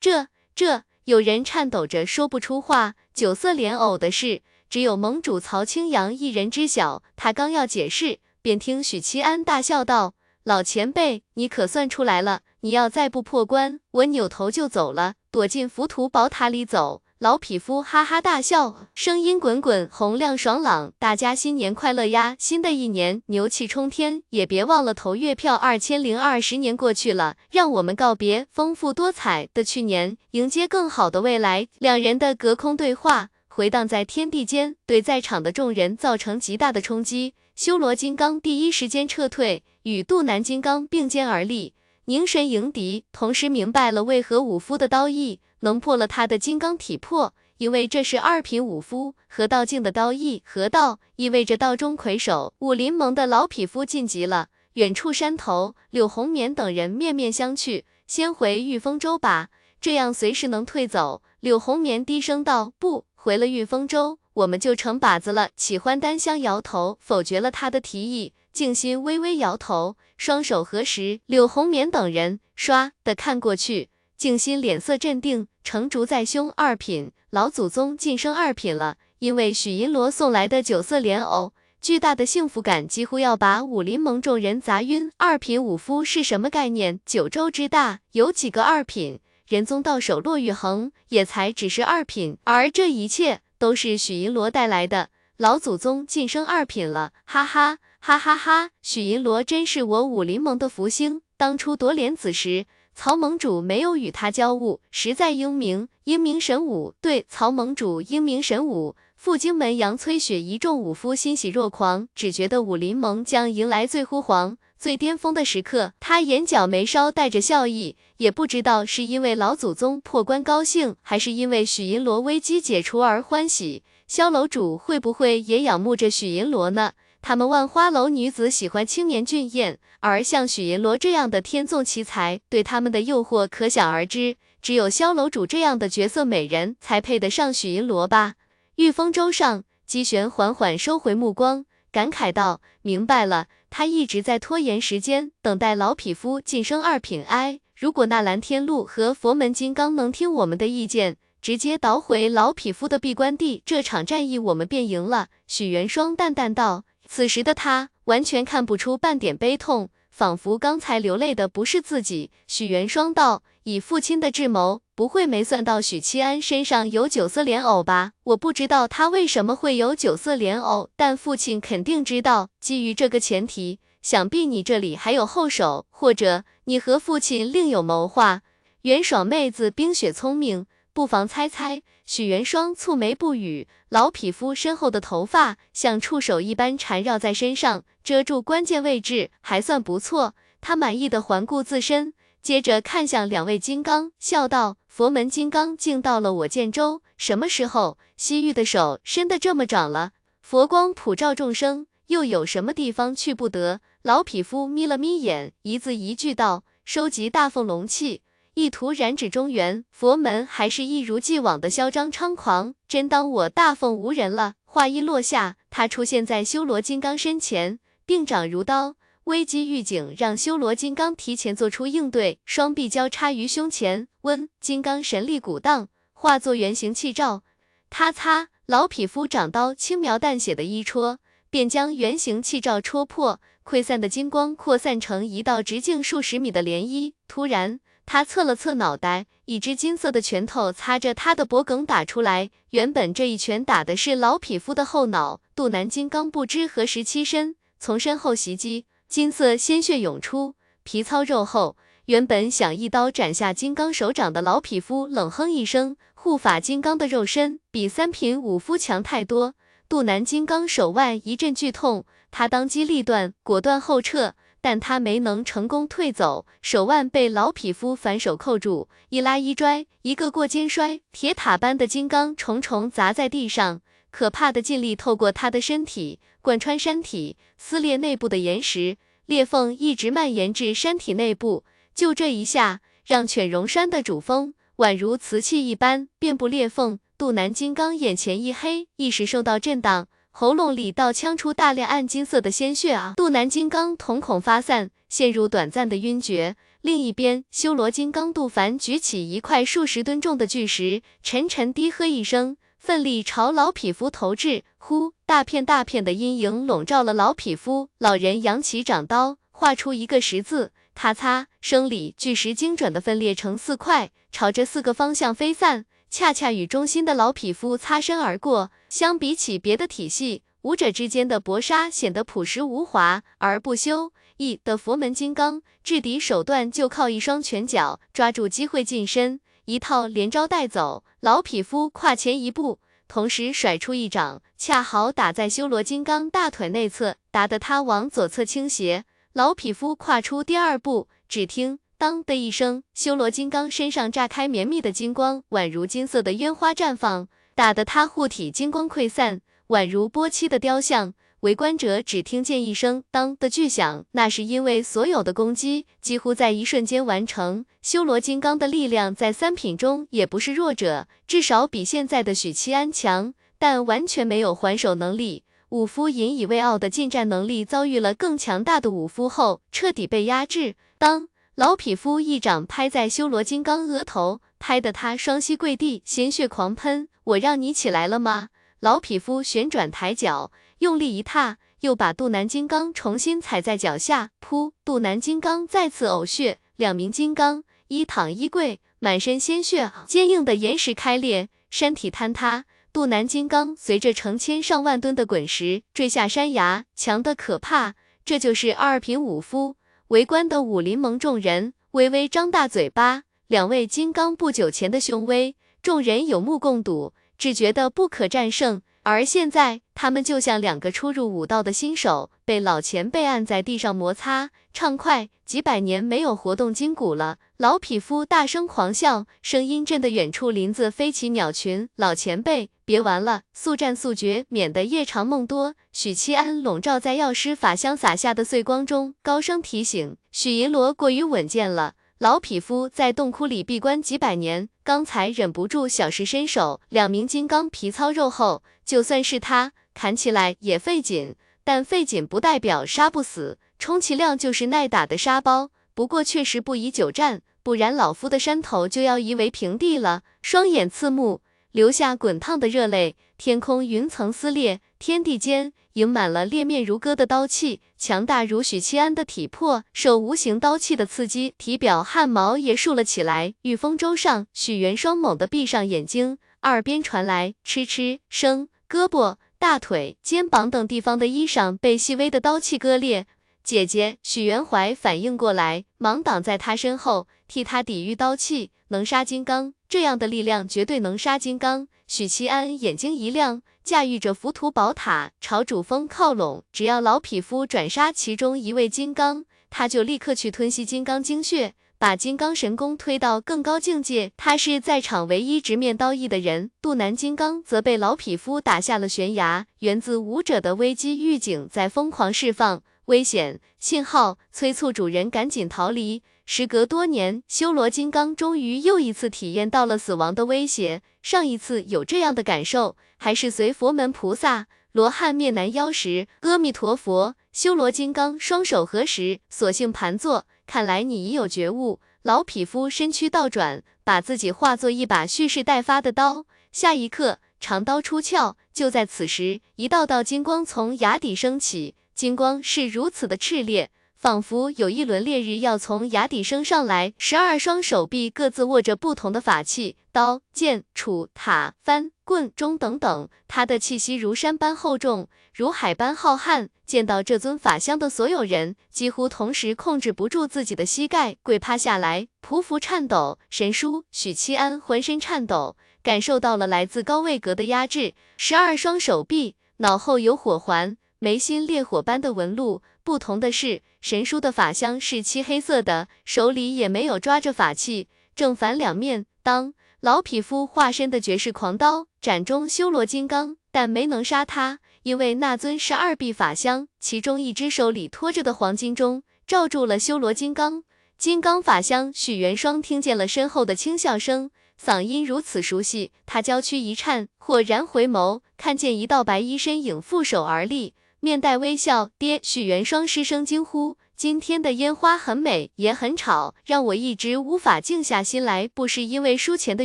[0.00, 2.94] 这这，有人颤抖着说不出话。
[3.12, 7.02] 九色莲藕的事，只有盟主曹清扬一人知晓。
[7.16, 17.02] 他刚要解释，便听许七安大笑道：“老前辈，你可算出来了。”你要再不破关，我扭头就走了，躲进浮屠宝塔里走。
[17.20, 20.94] 老匹夫哈哈大笑，声音滚滚，洪亮爽朗。
[20.98, 22.34] 大家新年快乐呀！
[22.38, 25.54] 新的一年牛气冲天，也别忘了投月票。
[25.54, 31.68] 二千零二十年过去了，让我们告别丰富多彩的去年，迎接更好的未来。
[31.78, 37.34] 两人的隔空对话回荡在天地间，对在场的众人造成极大的冲击。
[37.54, 41.74] 修罗金刚第一时间撤退，与肚南金刚并肩而立。
[42.06, 50.42] 凝神迎敌，同时明白了为何武夫的刀意能破了他的金刚体魄，因为这是二品武夫和道境的刀意。
[50.44, 54.48] 合道意味着道中魁首，武林盟的老匹夫晋级了。
[54.74, 59.48] 远处山头，柳红棉等人面面相觑，先回玉峰州吧，
[59.80, 61.22] 这样随时能退走。
[61.40, 68.32] 柳红棉低声道：“不回了玉峰州，我们就成靶子了。”启欢丹香摇头，否决了他的提议。
[68.52, 71.20] 静心微微摇头，双手合十。
[71.26, 76.50] 柳红棉等人唰的看过去，静心脸色镇定，成竹在胸。
[76.56, 85.10] 二品老祖宗晋升二品了，因为许银罗送来的九色莲藕，巨大的幸福感几乎要把武林盟众人砸晕。
[85.16, 87.00] 二品武夫是什么概念？
[87.04, 89.20] 九州之大，有几个二品？
[89.46, 95.10] 仁宗到手骆玉衡也才只是二品，而这一切都是许银罗带来的。
[95.36, 97.78] 老祖宗晋升二品了，哈哈。
[98.02, 101.20] 哈哈哈，许银罗真是我武林盟的福星。
[101.36, 105.88] 当初夺莲子时，曹盟主没有与他交恶，实在英明。
[106.04, 108.96] 英明神武，对，曹盟主英明神武。
[109.16, 115.92] 傅荆门杨崔雪一众武夫欣喜若狂，只觉得武林盟将迎来最辉煌、最巅峰的时刻。
[116.00, 123.82] 他眼角眉梢带着笑意，也不知道是因为老祖宗破关高兴，还是因为许银罗危机解除而欢喜。
[124.08, 126.92] 萧楼主会不会也仰慕着许银罗呢？
[127.22, 134.36] 他们万花楼女子喜欢青年俊艳，而像许银罗这样的天纵奇才，对他们的诱惑可想而知。
[134.62, 138.34] 只有萧楼主这样的绝色美人，才配得上许银罗吧？
[138.76, 147.24] 玉峰舟上，姬玄缓缓收回目光，感慨道：“明白了，他一直在拖延时间，等待老匹夫晋升二品。
[147.24, 156.84] 哎，如果那蓝天路和佛门金刚能听我们的意见，直接捣毁老匹夫的闭关地，这场战役我们便赢了。”许元霜淡淡道。
[157.12, 162.30] 此时的他完全看不出半点悲痛，仿佛刚才流泪的不是自己。
[162.46, 168.12] 许元双道：“以父亲的智谋，不会没算到许七安身上有九色莲藕吧？
[168.22, 172.48] 我不知道他为什么会有九色莲藕，但父亲肯定知道。
[172.60, 178.42] 基于这个前提，想必你这里还有后手，或者你和父亲另有谋划。”
[178.82, 180.66] 元爽妹子冰雪聪明。
[180.92, 183.68] 不妨猜猜，许元双蹙眉不语。
[183.88, 190.34] 老匹夫身后的头发像触手一般缠绕在身上，遮住关键位置，还算不错。
[190.60, 197.96] 他满意的环顾自身，接着看向两位金刚，笑道：“佛门金刚竟到了我剑州，什么时候？
[198.16, 200.10] 西域的手伸得这么长了？
[200.40, 208.22] 佛光普照众生，又有什么地方去不得？”老匹夫眯了眯眼，一字一句道：“收集大凤龙气。”
[208.54, 214.54] 意图染指中原，佛门还是一如既往的嚣张猖狂，真当我大奉无人了？
[214.64, 227.42] 话音落下，他出现在修罗金刚身前，并掌如刀，危机预警让修罗金刚提前做出应对，双臂交叉于胸前，温金刚神力鼓荡，化作圆形气罩，
[227.88, 231.18] 他擦，老匹夫掌刀轻描淡写的一戳，
[231.50, 237.78] 便将圆形气罩戳破，溃散的金光扩散成一道直径数十米的涟漪，突然。
[238.12, 242.50] 他侧了侧脑袋，一只金色的拳头擦着他的脖颈打出来。
[242.70, 251.76] 原本这一拳打的是老匹夫的后脑，肚南金刚不知何时起身，从身后袭击，金色鲜血涌出，皮糙肉厚。
[252.06, 259.54] 原本想一刀斩下金刚手掌的老匹夫冷哼一声，护法金刚的肉身比三品武夫强太多。
[259.88, 264.34] 肚南金刚手腕一阵剧痛，他当机立断，果断后撤。
[264.60, 278.96] 但他没能成功退走，手腕被老匹夫反手扣住，一拉一拽，一个过肩摔，铁塔般的金刚重重砸在地上，可怕的劲力透过他的身体，贯穿山体，撕裂内部的岩石，
[279.26, 281.64] 裂缝一直蔓延至山体内部。
[281.94, 286.98] 就这一下，让犬戎山的主峰宛如瓷器一般，遍布裂缝。
[287.18, 290.08] 肚南金刚眼前一黑，意识受到震荡。
[290.32, 293.14] 喉咙里倒呛出大量暗金色的鲜血啊！
[293.16, 296.56] 肚南金刚瞳孔发散，陷入短暂的晕厥。
[296.80, 304.62] 另一边，修罗金刚杜凡举起一块数十吨重的巨石，沉沉低喝一声，奋力朝老匹夫投掷。
[304.78, 307.90] 呼，大片大片的阴影笼罩了老匹夫。
[307.98, 315.84] 老人扬起掌刀，画出一个十字，咔嚓，生里巨石精准的分裂成四块，朝着四个方向飞散。
[316.08, 318.72] 恰恰与中心的老匹夫擦身而过。
[318.90, 331.04] 相比起别的体系，武者之间的搏杀显得朴实无华，而不修一的佛门金刚制敌手段就靠一双拳脚，抓住机会近身，一套连招带走。
[331.20, 339.04] 老匹夫跨前一步，同时甩出一掌，恰好打在修罗金刚大腿内侧，打得他往左侧倾斜。
[339.34, 341.78] 老匹夫跨出第二步，只听。
[341.96, 351.14] 当的一声，修罗金刚身上炸开绵密的金光，宛如金色的烟花绽放，打得他护体金光溃散，宛如剥漆的雕像。
[351.40, 357.64] 围观者只听见一声当的巨响，那是因为所有的攻击几乎在一瞬间完成。
[357.80, 365.44] 修罗金刚的力量在三品中也不是弱者，至少比现在的许七安强，但完全没有还手能力。
[365.70, 370.74] 武夫引以为傲的近战能力，遭遇了更强大的武夫后，彻底被压制。
[370.98, 377.08] 当老匹夫一掌拍在修罗金刚额头，拍得他双膝跪地，鲜血狂喷。
[377.24, 378.48] 我让你起来了吗？
[378.80, 384.30] 老匹夫旋转抬脚，用力一踏，又把肚南金刚重新踩在脚下。
[384.40, 384.72] 噗！
[384.84, 392.64] 肚南金刚再次呕血，两名金刚一躺一跪，满身鲜血，坚硬的岩石开裂，山体坍塌。
[392.92, 397.94] 肚南金刚随着成千上万吨的滚石坠下山崖，强的可怕。
[398.24, 399.76] 这就是二品武夫。
[400.08, 408.82] 围观的武林盟众人微微张大嘴巴，两位金刚不久前的凶威，众人有目共睹，只觉得不可战胜。
[409.02, 417.38] 而现在，他们就像两个初入武道的新手，被老前辈按在地上摩擦畅快，几百年没有活动筋骨了。
[417.56, 421.88] 老匹夫大声狂笑，声音震得远处林子飞起鸟群。
[421.96, 422.70] 老前辈。
[422.84, 425.76] 别玩了，速战速决，免得夜长梦多。
[425.92, 431.94] 许七安笼罩在药师法相洒下的碎光中，高声提醒许银罗过于稳健了。
[432.20, 436.82] 老匹夫在洞窟里闭关几百年，刚才忍不住小试身手。
[436.90, 445.70] 两名金刚皮糙肉厚，就算是他砍起来也费劲，但费劲不代表杀不死，充其量就是耐打的沙包。
[445.94, 450.20] 不过确实不宜久战，不然老夫的山头就要夷为平地了。
[450.42, 451.40] 双眼刺目。
[451.72, 463.54] 流下滚烫的热泪，天空云层撕裂，天地间盈满了裂面如割的刀气，强大如许七安的体魄，受无形刀气的刺激，体表汗毛也竖了起来。
[463.62, 473.26] 御风舟上，许元双猛地闭上眼睛，耳边传来嗤嗤声，胳膊、大腿、肩膀等地方的衣裳被细微的刀气割裂。
[473.64, 479.72] 姐姐许元怀反应过来，忙挡在他身后，替他抵御刀气，能杀金刚。
[479.88, 481.88] 这样的力量绝对能杀金刚。
[482.10, 486.64] 许七安眼睛一亮，驾驭着浮屠宝塔朝主峰靠拢。
[486.72, 494.32] 只要老匹夫转杀其中一位金刚，他就立刻去吞吸金刚精血，把金刚神功推到更高境界。
[494.36, 496.72] 他是在场唯一直面刀意的人。
[496.82, 499.68] 肚南金刚则被老匹夫打下了悬崖。
[499.78, 506.24] 源自武者的危机预警在疯狂释放危险信号，催促主人赶紧逃离。
[506.52, 511.00] 时隔多年，修罗金刚终于又一次体验到了死亡的威胁。
[511.22, 516.26] 上一次有这样的感受，还是随佛门菩萨罗汉灭南妖时。
[516.40, 520.44] 阿弥陀佛，修罗金刚双手合十，索性盘坐。
[520.66, 522.00] 看来你已有觉悟。
[522.22, 526.46] 老匹夫身躯倒转，把自己化作一把蓄势待发的刀。
[526.72, 528.56] 下一刻，长刀出鞘。
[528.72, 533.92] 就在此时，一道道金光从崖底升起，金光是如此的炽烈。
[534.20, 537.14] 仿佛有一轮烈日要从崖底升上来。
[537.16, 543.30] 十二双手臂各自握着不同的法器，刀、剑、杵、塔、幡、棍、钟等等。
[543.48, 546.68] 他的气息如山般厚重，如海般浩瀚。
[546.84, 553.38] 见到这尊法相的所有人，几乎同时控制不住自己的膝盖，跪趴下来，匍匐颤抖。
[553.48, 558.12] 神书许七安浑身颤抖，感受到了来自高位格的压制。
[558.36, 562.82] 十二双手臂，脑后有火环，眉心烈火般的纹路。
[563.02, 569.26] 不同的是，神书的法相是漆黑色的，手里也没有抓着法器，正反两面。
[569.42, 574.80] 当老匹夫化身的绝世狂刀斩中修罗金刚，但没能杀他。
[575.02, 580.84] 因为那尊十二臂法相，其中一只手里托着的黄金钟罩住了修罗金刚。
[581.16, 584.50] 金刚法相许元双听见了身后的轻笑声，
[584.82, 592.10] 嗓音如此熟悉，他娇躯一颤，豁然回眸，看见一道白衣身影负手而立，面带微笑。
[592.18, 593.96] 爹，许元双失声惊呼。
[594.16, 598.68] 今天的烟花很美，也很吵，让我一直无法静下心来。
[598.68, 599.84] 不是因为输钱的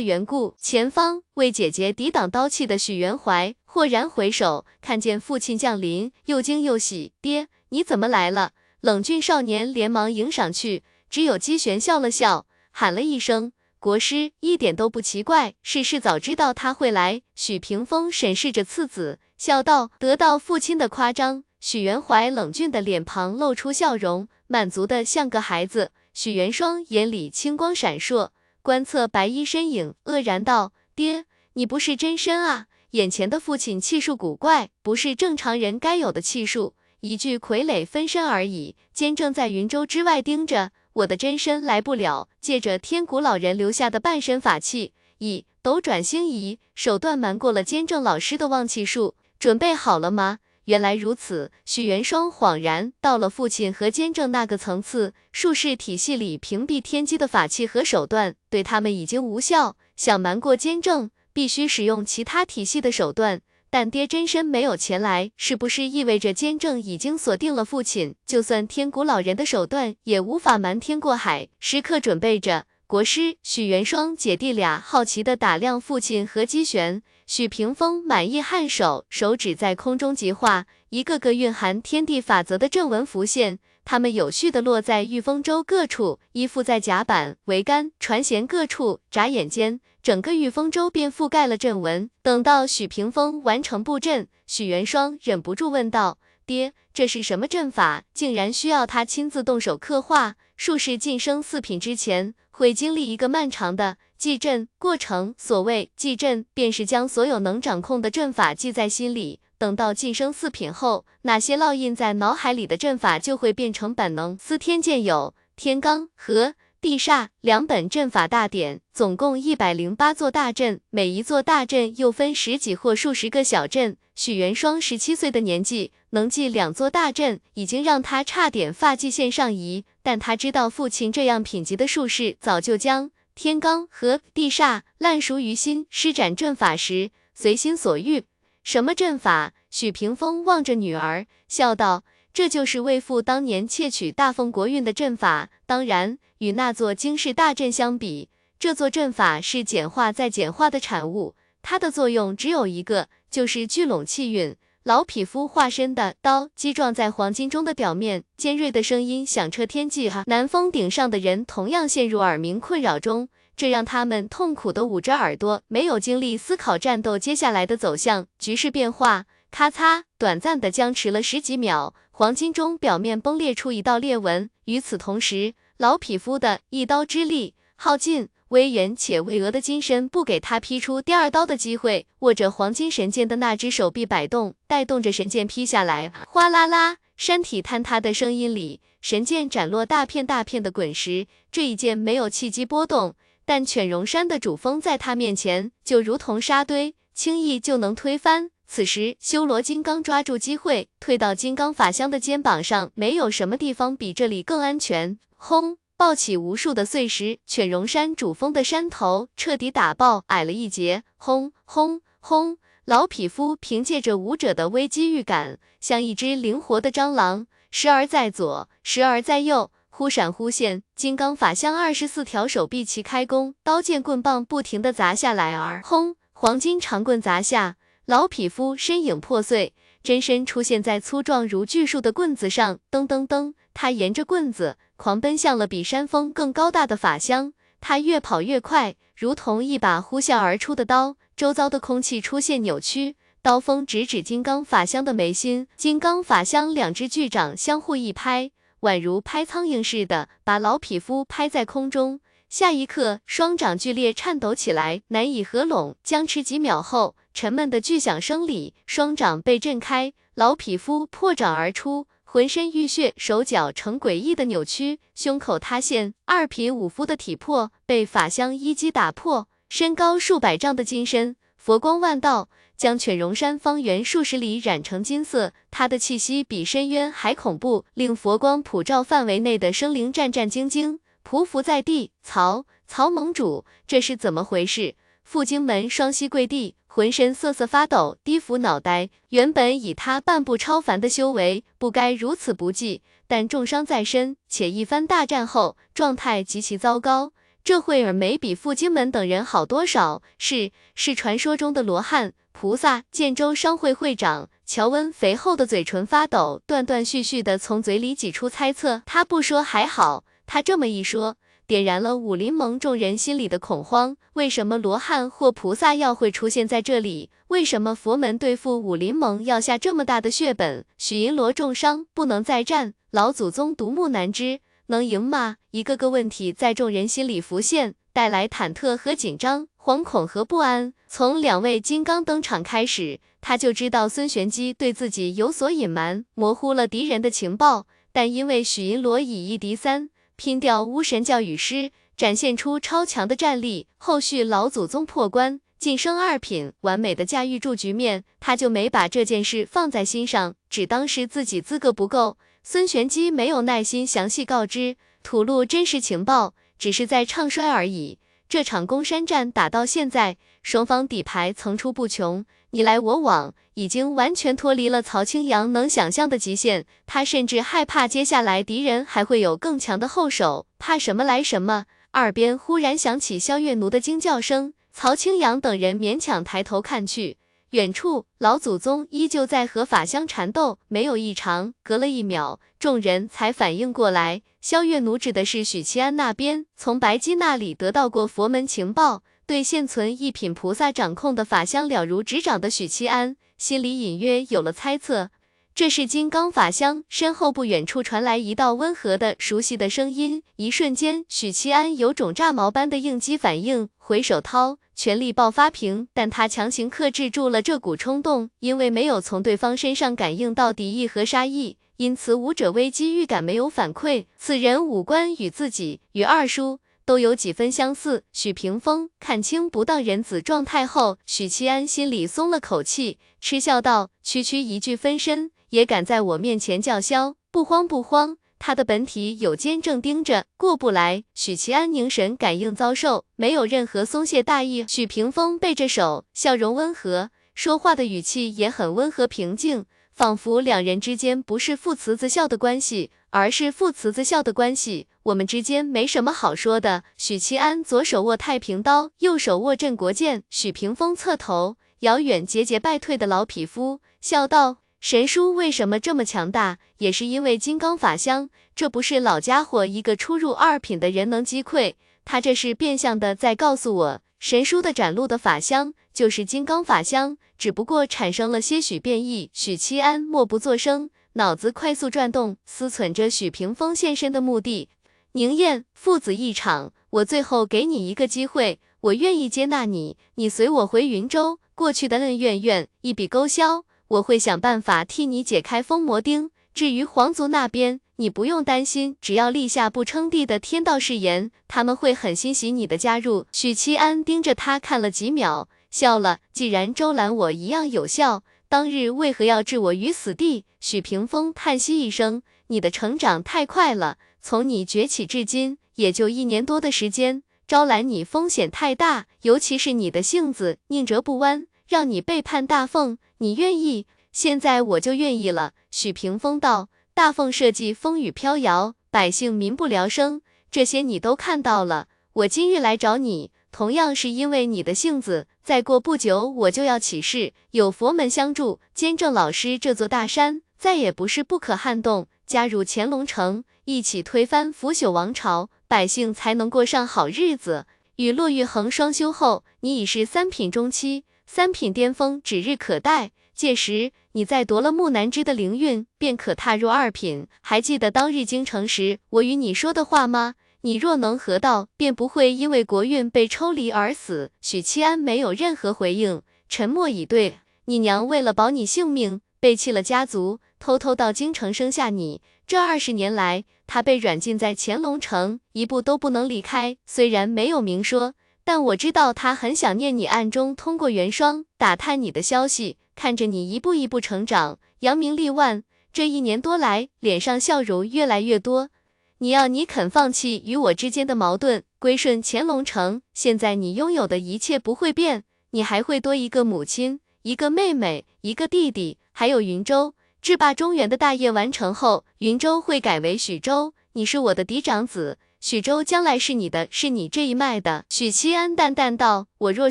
[0.00, 0.54] 缘故。
[0.60, 7.12] 前方为姐姐抵挡刀气的许元怀豁然回首，看见父亲降临，又惊又喜。
[7.22, 8.52] 爹，你怎么来了？
[8.82, 15.54] 冷峻少年连忙迎上去，只有姬玄笑了笑，喊了一声国师，一点都不奇怪。
[15.62, 17.22] 世事早知道他会来。
[17.34, 21.44] 许屏风审视着次子，笑道：得到父亲的夸张。
[21.60, 25.92] 许元怀冷峻的脸庞露出笑容，满足的像个孩子。
[26.14, 28.30] 许元双眼里青光闪烁，
[28.62, 32.66] 观测白衣身影，愕然道：“爹，你不是真身啊！
[32.92, 38.74] 眼前的父亲气数古怪，不是正常人该有的气数，一具傀儡分身而已。
[38.94, 42.30] 监正在云州之外盯着，我的真身来不了。
[42.40, 49.14] 借着天古老人留下的半身法器，以斗转星移手段瞒过了监正老师的望气术。
[49.38, 63.42] 准备好了吗？”原来如此，许元双恍然到了父亲和监正那个层次，术士体系里屏蔽天机的法器和手段对他们已经无效，想瞒过监正，必须使用其他体系的手段。
[63.70, 68.16] 但爹真身没有前来，是不是意味着监正已经锁定了父亲？
[68.26, 72.66] 就算天古老人的手段也无法瞒天过海，时刻准备着。
[72.88, 77.02] 国师许元双姐弟俩好奇地打量父亲和姬玄。
[77.26, 89.00] 许屏风满意颔首，手指在空中极画，一个个蕴含天地法则的阵纹浮现，它们有序的落在御风舟各处，依附在甲板、桅杆、船舷各处。
[89.10, 92.08] 眨眼间，整个御风舟便覆盖了阵纹。
[92.22, 98.04] 等到许屏风完成布阵，许元双忍不住问道：“爹，这是什么阵法？
[98.14, 100.36] 竟然需要他亲自动手刻画？
[100.56, 109.40] 术士晋升四品之前，会经历一个漫长的……”记阵过程，所谓记阵，便是将所有能掌控的阵法记在心里。
[109.58, 114.36] 等到晋升四品后，那些烙印在脑海里的阵法就会变成本能。
[114.38, 123.96] 司天剑有天罡和地煞两本阵法大典，总共一百零八座大阵，每一座大阵又分十几或数十个小阵。
[124.14, 129.84] 许元双十七岁的年纪，能记两座大阵，已经让他差点发际线上移。
[130.02, 133.10] 但他知道，父亲这样品级的术士，早就将。
[133.36, 138.24] 天罡和地煞烂熟于心，施展阵法时随心所欲。
[138.62, 139.52] 什么阵法？
[139.70, 145.50] 许屏风望着女儿，笑道：“这就是为父当年窃取大凤国运的阵法。
[145.66, 151.36] 当然，与那座惊世大阵相比，这座阵法是简化再简化的产物。
[151.60, 160.08] 它的作用只有一个，就是聚拢气运。”老匹夫化身的刀击撞在黄金钟的表面，尖锐的声音响彻天际。
[160.08, 168.28] 哈，南峰顶上的人同样陷入耳鸣困扰中，这让他们痛苦的捂着耳朵，没有精力思考战斗接下来的走向。
[168.38, 174.48] 局势变化，咔嚓，短暂的僵持了十几秒，黄金钟表面崩裂出一道裂纹。
[174.66, 178.28] 与此同时，老匹夫的一刀之力耗尽。
[178.48, 186.12] 威严且巍峨的金身不给他劈出第二刀的机会，握着黄金神剑的那只手臂摆动，带动着神剑劈下来。
[186.28, 191.26] 哗啦啦，山体坍塌的声音里，神剑斩落大片大片的滚石。
[191.50, 198.50] 这一剑没有气机波动，但犬戎山的主峰在他面前就如同沙堆，轻易就能推翻。
[198.68, 202.90] 此时，修罗金刚抓住机会，退到金刚法相的肩膀上。
[202.94, 205.18] 没有什么地方比这里更安全。
[205.36, 205.78] 轰！
[205.98, 211.04] 抱起无数的碎石，犬戎山主峰的山头彻底打爆，矮了一截。
[211.16, 212.58] 轰轰轰！
[212.84, 220.82] 老匹夫凭借着武者的危机预感，像一只灵活的蟑螂，时而在左，时而在右，忽闪忽现。
[220.94, 225.56] 金刚法相二十四条手臂齐开弓，刀剑棍棒不停的砸下来。
[225.56, 229.72] 而轰，黄金长棍砸下，老匹夫身影破碎，
[230.02, 232.80] 真身出现在粗壮如巨树的棍子上。
[232.90, 233.54] 噔噔噔。
[233.78, 237.52] 他沿着棍子狂奔向了比山峰更高大的法香。
[237.78, 241.18] 他越跑越快，如同一把呼啸而出的刀。
[241.36, 245.68] 周遭的空气出现扭曲，刀锋直指金刚法香的眉心。
[245.76, 248.50] 金刚法香两只巨掌相互一拍，
[248.80, 252.20] 宛如拍苍蝇似的，把老匹夫拍在空中。
[252.48, 255.96] 下一刻，双掌剧烈颤抖起来，难以合拢。
[256.02, 262.06] 僵持几秒后，沉闷的巨响声里，双掌被震开，老匹夫破掌而出。
[262.28, 269.48] 浑身浴血，手脚呈诡异的扭曲，胸口塌陷，二品武夫的体魄被法香一击打破。
[269.68, 275.52] 身高数百丈的金身，佛光万道，将犬戎山方圆数十里染成金色。
[275.70, 282.10] 他的气息比深渊还恐怖，令佛光普照范围内的生灵战战兢兢，匍匐在地。
[282.24, 284.96] 曹曹盟主，这是怎么回事？
[285.26, 286.76] 傅荆门双膝跪地。
[286.86, 289.10] 浑身瑟瑟发抖，低伏脑袋。
[289.30, 297.32] 原本以他半步超凡的修为，不该如此不济，但重伤在身，且一番大战后，状态极其糟糕。
[297.62, 303.02] 这会儿没比傅荆门等人好多少，是是传说中的罗汉菩萨。
[303.10, 309.02] 建州商会会长乔温肥厚的嘴唇发抖，断断续续的从嘴里挤出猜测。
[309.04, 311.36] 他不说还好，他这么一说。
[311.66, 314.16] 点燃了武林盟众人心里的恐慌。
[314.34, 317.30] 为什么罗汉或菩萨要会出现在这里？
[317.48, 320.84] 为什么佛门对付武林盟要下这么大的血本？
[320.96, 325.56] 许银罗重伤，不能再战，老祖宗独木难支，能赢吗？
[325.72, 330.92] 一个个问题在众人心里浮现，带来忐忑和紧张，惶恐和不安。
[331.08, 337.86] 从两位金刚登场开始，他就知道孙玄机对自己有所隐瞒，模糊了敌人的情报。
[338.12, 340.08] 但因为许银罗以一敌三。
[340.36, 343.86] 拼掉巫神教羽师，展现出超强的战力。
[343.96, 352.36] 后续老祖宗破关晋升二品，完美的驾驭住局面，他就没把这件事放在心上，只当是自己资格不够。
[352.62, 358.18] 孙玄机没有耐心详细告知，吐露真实情报，只是在唱衰而已。
[358.48, 362.44] 这场攻山战打到现在，双方底牌层出不穷。
[362.76, 366.84] 你来我往，已经完全脱离了曹青阳能想象的极限。
[367.06, 371.86] 他甚至害怕接下来敌人还会有更强的后手，怕什么来什么。
[372.12, 377.38] 耳边忽然响起萧月奴的惊叫声，曹青阳等人勉强抬头看去，
[377.70, 381.72] 远处老祖宗依旧在和法香缠斗，没有异常。
[381.82, 389.22] 隔了一秒，众人才反应过来，萧月奴指的是许七安那边，从白姬那里得到过佛门情报。
[389.46, 395.30] 对现存一品菩萨掌控的法香了如指掌的许七安，心里隐约有了猜测。
[395.72, 397.04] 这是金刚法香。
[397.08, 400.42] 身后不远处传来一道温和的、熟悉的声音。
[400.56, 406.08] 一瞬间，许七安有种炸毛般的应激反应，回手掏，全力爆发屏。
[406.12, 414.24] 但他强行克制住了这股冲动，因为没有从对方身上感应到敌意和杀意，因此武者危机预感没有反馈。
[414.36, 416.80] 此人五官与自己与二叔。
[417.06, 418.24] 都有几分相似。
[418.32, 427.36] 许屏风看清不当人子状态后，许七安心里松了口气，嗤笑道：“区区一具分身，也敢在我面前叫嚣？
[427.52, 434.84] 不慌不慌，他的本体有监正盯着，过不来。”许七安凝神感应遭受，没有任何松懈大意。
[434.88, 445.08] 许屏风背着手，笑容温和，说话的语气也很温和平静，仿佛两人之间不是父慈子孝的关系，而是父慈子孝的关系。
[445.24, 447.04] 我们之间没什么好说的。
[447.18, 450.42] 许七安左手握太平刀，右手握镇国剑。
[450.48, 456.78] 许屏风侧头，遥远节节败退的老匹夫，笑道：“神叔为什么这么强大？
[456.96, 458.48] 也是因为金刚法香。
[458.74, 461.92] 这不是老家伙一个初入二品的人能击溃。
[462.24, 474.88] 他这是变相的在告诉我，神叔的展露的法香就是金刚法香，只不过产生了些许变异。”许七安默不作声，脑子快速转动，思忖着许屏风现身的目的。
[475.32, 486.50] 宁燕父子一场，我最后给你一个机会，我愿意接纳你，你随我回云州，过去的恩怨怨一笔勾销，我会想办法替你解开封魔钉。
[486.72, 493.44] 至于皇族那边，你不用担心，只要立下不称帝的天道誓言，他们会很欣喜你的加入。
[493.52, 496.38] 许七安盯着他看了几秒，笑了。
[496.54, 500.64] 既然周兰我一样有效，当日为何要置我于死地？
[500.80, 504.18] 许屏风叹息一声，你的成长太快了。
[504.42, 514.06] 从你崛起至今，也就一年多的时间，招揽你风险太大，尤其是你的性子宁折不弯，让你背叛大凤，你愿意？
[514.32, 515.72] 现在我就愿意了。
[515.92, 520.42] 许屏风道：“大凤设计风雨飘摇，百姓民不聊生，
[520.72, 522.08] 这些你都看到了。
[522.32, 525.46] 我今日来找你，同样是因为你的性子。
[525.62, 537.86] 再过不久，我就要起事，有佛门相助，监正老师这座大山再也不是不可撼动。”加入乾隆城，一起推翻腐朽王朝，百姓才能过上好日子。
[538.14, 543.32] 与骆玉衡双修后，你已是三品中期，三品巅峰指日可待。
[543.52, 547.48] 届时，你再夺了木南枝的灵韵，便可踏入二品。
[547.60, 550.54] 还记得当日京城时我与你说的话吗？
[550.82, 554.52] 你若能合道，便不会因为国运被抽离而死。
[554.60, 557.58] 许七安没有任何回应，沉默以对。
[557.86, 562.40] 你娘为了保你性命，背弃了家族，偷偷到京城生下你。
[562.66, 566.96] 这二十年来，她被软禁在乾隆城，一步都不能离开。
[567.06, 572.98] 虽然没有明说，但我知道她很想念你，暗中通过元霜打探你的消息。
[573.14, 578.90] 看着你一步一步成长，扬名立万，这一年多来，脸上笑容越来越多。
[579.38, 583.20] 你要你肯放弃与我之间的矛盾，归顺乾隆城。
[583.34, 590.14] 现在你拥有的一切不会变，你还会多一个母亲，一个妹妹，一个弟弟，还有云州。
[590.40, 593.92] 制霸中原的大业完成后，云州会改为许州。
[594.14, 595.38] 你是我的嫡长子。
[595.60, 598.06] 许州将来是你的，是你这一脉的。
[598.08, 599.90] 许七安淡淡道：“我若